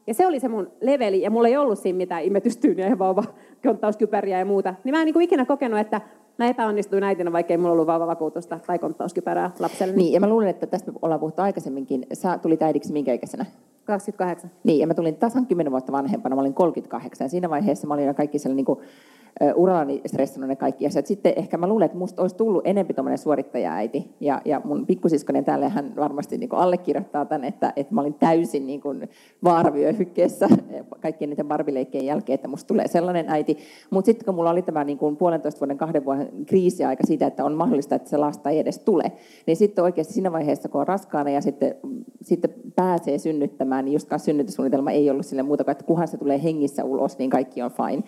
[0.07, 3.23] Ja se oli se mun leveli, ja mulla ei ollut siinä mitään imetystyyniä ja vauva
[3.63, 4.75] konttauskypäriä ja muuta.
[4.83, 6.01] Niin mä en niin kuin ikinä kokenut, että
[6.39, 9.95] mä epäonnistuin äitinä, vaikka ei mulla ollut vauvavakuutusta tai konttauskypärää lapselle.
[9.95, 11.87] Niin, ja mä luulen, että tästä ollaan puhuttu aikaisemmin.
[12.13, 13.45] Sä tulit äidiksi minkä ikäisenä?
[13.85, 14.51] 28.
[14.63, 17.25] Niin, ja mä tulin tasan 10 vuotta vanhempana, mä olin 38.
[17.25, 18.87] Ja siinä vaiheessa mä olin jo kaikki sellainen niin
[19.55, 21.05] urallani stressannut ne kaikki asiat.
[21.05, 24.15] Sitten ehkä mä luulen, että musta olisi tullut enempi tuommoinen suorittaja-äiti.
[24.19, 28.67] Ja, ja mun pikkusiskonen täällä hän varmasti niin allekirjoittaa tämän, että, että mä olin täysin
[28.67, 29.09] niin kuin
[29.43, 30.47] vaaravyöhykkeessä
[31.01, 33.57] kaikkien niiden barbileikkien jälkeen, että musta tulee sellainen äiti.
[33.89, 37.45] Mutta sitten kun mulla oli tämä niin kuin puolentoista vuoden, kahden vuoden kriisiaika siitä, että
[37.45, 39.11] on mahdollista, että se lasta ei edes tule,
[39.45, 41.75] niin sitten oikeasti siinä vaiheessa, kun on raskaana ja sitten,
[42.21, 46.43] sitten pääsee synnyttämään, niin justkaan synnytyssuunnitelma ei ollut sille muuta kuin, että kunhan se tulee
[46.43, 48.03] hengissä ulos, niin kaikki on fine.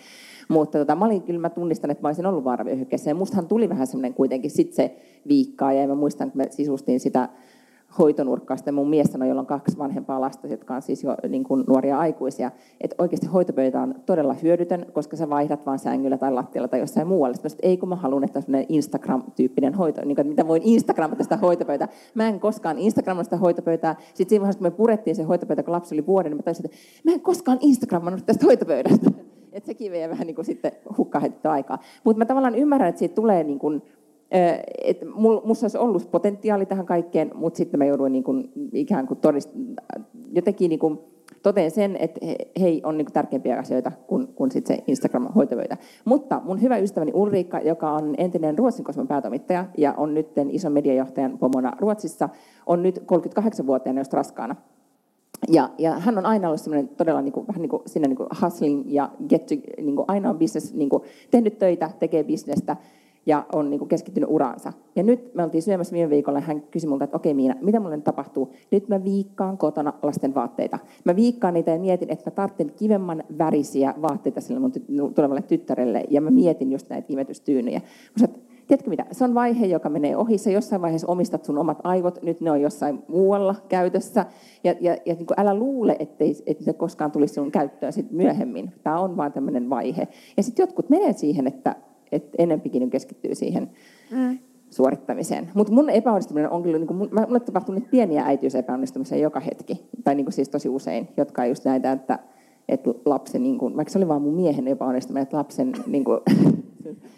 [0.51, 3.09] Mutta tota, mä olin, kyllä mä tunnistan, että mä olisin ollut vaaravyöhykkeessä.
[3.09, 4.95] Ja mustahan tuli vähän semmoinen kuitenkin sit se
[5.27, 5.73] viikkaa.
[5.73, 7.29] Ja mä muistan, kun me sisustin sitä
[7.99, 8.57] hoitonurkkaa.
[8.57, 11.63] Sitten mun mies sanoi, jolla on kaksi vanhempaa lasta, jotka on siis jo niin kuin
[11.67, 16.67] nuoria aikuisia, että oikeasti hoitopöytä on todella hyödytön, koska sä vaihdat vaan sängyllä tai lattialla
[16.67, 17.33] tai jossain muualla.
[17.33, 21.37] Sitten ei kun mä haluan, että on Instagram-tyyppinen hoito, niin kuin, mitä voin Instagramata sitä
[21.37, 21.87] hoitopöytää.
[22.15, 23.95] Mä en koskaan Instagramata sitä hoitopöytää.
[24.13, 26.65] Sitten siinä vaiheessa, kun me purettiin se hoitopöytä, kun lapsi oli vuoden, niin mä taisin,
[26.65, 29.11] että mä en koskaan Instagramannut tästä hoitopöydästä.
[29.53, 31.79] Että sekin vie vähän niin kuin sitten hukkaa aikaa.
[32.03, 33.81] Mutta mä tavallaan ymmärrän, että siitä tulee niin kuin,
[34.83, 39.19] että minussa olisi ollut potentiaali tähän kaikkeen, mutta sitten mä jouduin niin kuin, ikään kuin
[39.19, 39.49] todist,
[40.31, 40.99] jotenkin niin kuin,
[41.43, 45.77] toteen sen, että he, he on niin tärkeimpiä asioita kuin, kuin sit se Instagram-hoitopöytä.
[46.05, 50.71] Mutta mun hyvä ystäväni Ulriikka, joka on entinen Ruotsin kosmon päätoimittaja ja on nyt ison
[50.71, 52.29] mediajohtajan pomona Ruotsissa,
[52.65, 54.55] on nyt 38-vuotiaana just raskaana.
[55.49, 58.17] Ja, ja hän on aina ollut semmoinen todella niin kuin, vähän niin kuin, siinä niin
[58.17, 62.23] kuin hustling ja get to, niin kuin, aina on business, niin kuin, tehnyt töitä, tekee
[62.23, 62.77] bisnestä
[63.25, 64.73] ja on niin kuin keskittynyt uraansa.
[64.95, 67.79] Ja nyt me oltiin syömässä viime viikolla ja hän kysyi multa, että okei Miina, mitä
[67.79, 68.53] mulle tapahtuu?
[68.71, 70.79] Nyt mä viikkaan kotona lasten vaatteita.
[71.05, 74.71] Mä viikkaan niitä ja mietin, että mä tarvitsen kivemman värisiä vaatteita sille mun
[75.15, 77.79] tulevalle tyttärelle ja mä mietin just näitä imetystyynyjä.
[77.79, 80.37] Mä sanoin, tiedätkö mitä, se on vaihe, joka menee ohi.
[80.37, 84.25] Sä jossain vaiheessa omistat sun omat aivot, nyt ne on jossain muualla käytössä.
[84.63, 88.71] Ja, ja, ja niin älä luule, ettei, että se koskaan tulisi sun käyttöön sit myöhemmin.
[88.83, 90.07] Tämä on vaan tämmöinen vaihe.
[90.37, 91.75] Ja sitten jotkut menee siihen, että
[92.11, 93.69] että enempikin keskittyy siihen
[94.11, 94.39] mm.
[94.69, 95.49] suorittamiseen.
[95.53, 100.15] Mutta mun epäonnistuminen on kyllä, niin kuin, mulle tapahtuu nyt pieniä äitiysepäonnistumisia joka hetki, tai
[100.15, 102.19] niin kuin siis tosi usein, jotka on just näitä, että,
[102.69, 106.19] että lapsen, niin kuin, vaikka se oli vaan mun miehen epäonnistuminen, että lapsen niin kuin,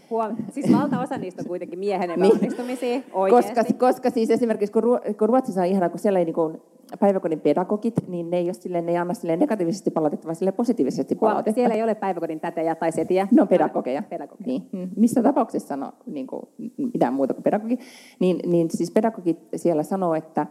[0.10, 0.36] Huom.
[0.52, 2.24] Siis valtaosa niistä on kuitenkin miehen niin.
[2.24, 3.04] epäonnistumisia niin.
[3.30, 4.84] koska, koska siis esimerkiksi kun,
[5.20, 6.62] kun Ruotsissa on ihana, kun siellä ei niin kuin,
[7.00, 10.54] päiväkodin pedagogit, niin ne ei, ole silleen, ne ei anna silleen negatiivisesti palautetta, vaan silleen
[10.54, 11.56] positiivisesti palautetta.
[11.56, 13.28] Siellä ei ole päiväkodin tätejä tai setiä.
[13.32, 14.04] Ne on pedagogeja.
[14.10, 14.48] pedagogeja.
[14.48, 14.70] Niin.
[14.72, 14.90] Mm.
[14.96, 16.42] Missä tapauksessa no, niin kuin,
[16.78, 17.80] mitään muuta kuin pedagogi.
[18.20, 20.48] Niin, niin siis pedagogit siellä sanoo, että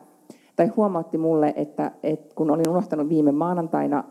[0.57, 4.05] tai huomautti mulle, että, että kun olin unohtanut viime maanantaina,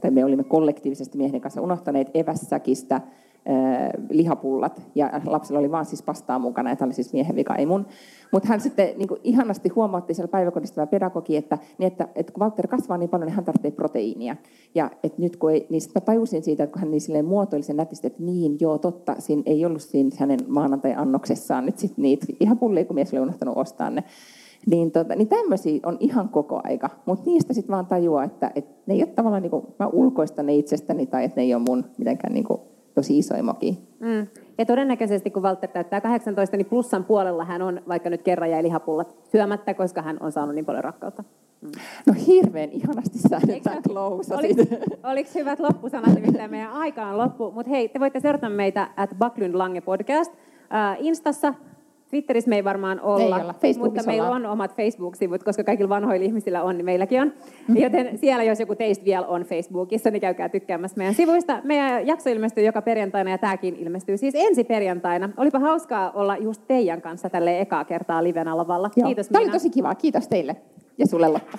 [0.00, 3.00] tai me olimme kollektiivisesti miehen kanssa unohtaneet evässäkistä
[4.10, 7.86] lihapullat, ja lapsella oli vaan siis pastaa mukana, tämä oli siis miehen vika, ei mun.
[8.32, 12.32] Mutta hän sitten niin kuin ihanasti huomautti siellä päiväkodista tämä pedagogi, että, niin että, että
[12.32, 14.36] kun Walter kasvaa niin paljon, niin hän tarvitsee proteiinia.
[14.74, 17.62] Ja että nyt kun ei, niin sitten tajusin siitä, että kun hän niin silleen muotoili
[17.62, 22.26] sen nätisti, että niin, joo, totta, siinä ei ollut siinä hänen maanantai-annoksessaan nyt sitten niitä
[22.40, 24.04] ihan pullia, kun mies oli unohtanut ostaa ne.
[24.66, 28.74] Niin, tota, niin tämmöisiä on ihan koko aika, mutta niistä sitten vaan tajuaa, että, että
[28.86, 31.62] ne ei ole tavallaan, niin kuin, mä ulkoistan ne itsestäni tai että ne ei ole
[31.68, 32.60] mun mitenkään niin kuin,
[32.94, 33.74] tosi isoja mokia.
[34.00, 34.26] Mm.
[34.58, 38.62] Ja todennäköisesti kun Walter täyttää 18, niin plussan puolella hän on vaikka nyt kerran jäi
[38.62, 41.24] lihapullat syömättä, koska hän on saanut niin paljon rakkautta.
[41.60, 41.70] Mm.
[42.06, 43.62] No hirveän ihanasti sä nyt
[44.30, 44.62] Oliko,
[45.02, 47.50] oliko hyvät loppusanat, nimittäin meidän aika on loppu.
[47.50, 50.32] Mutta hei, te voitte seurata meitä at Backlund Lange podcast.
[50.32, 51.54] Uh, Instassa
[52.10, 53.54] Twitterissä me ei varmaan olla, ei olla.
[53.78, 57.32] mutta meillä on omat Facebook-sivut, koska kaikilla vanhoilla ihmisillä on, niin meilläkin on.
[57.68, 57.76] Mm.
[57.76, 61.60] Joten siellä, jos joku teistä vielä on Facebookissa, niin käykää tykkäämässä meidän sivuista.
[61.64, 65.30] Meidän jakso ilmestyy joka perjantaina ja tämäkin ilmestyy siis ensi perjantaina.
[65.36, 68.90] Olipa hauskaa olla just teidän kanssa tälle ekaa kertaa livenä lavalla.
[68.90, 69.94] Kiitos Tämä oli tosi kiva.
[69.94, 70.56] Kiitos teille
[70.98, 71.58] ja sulle Lotta.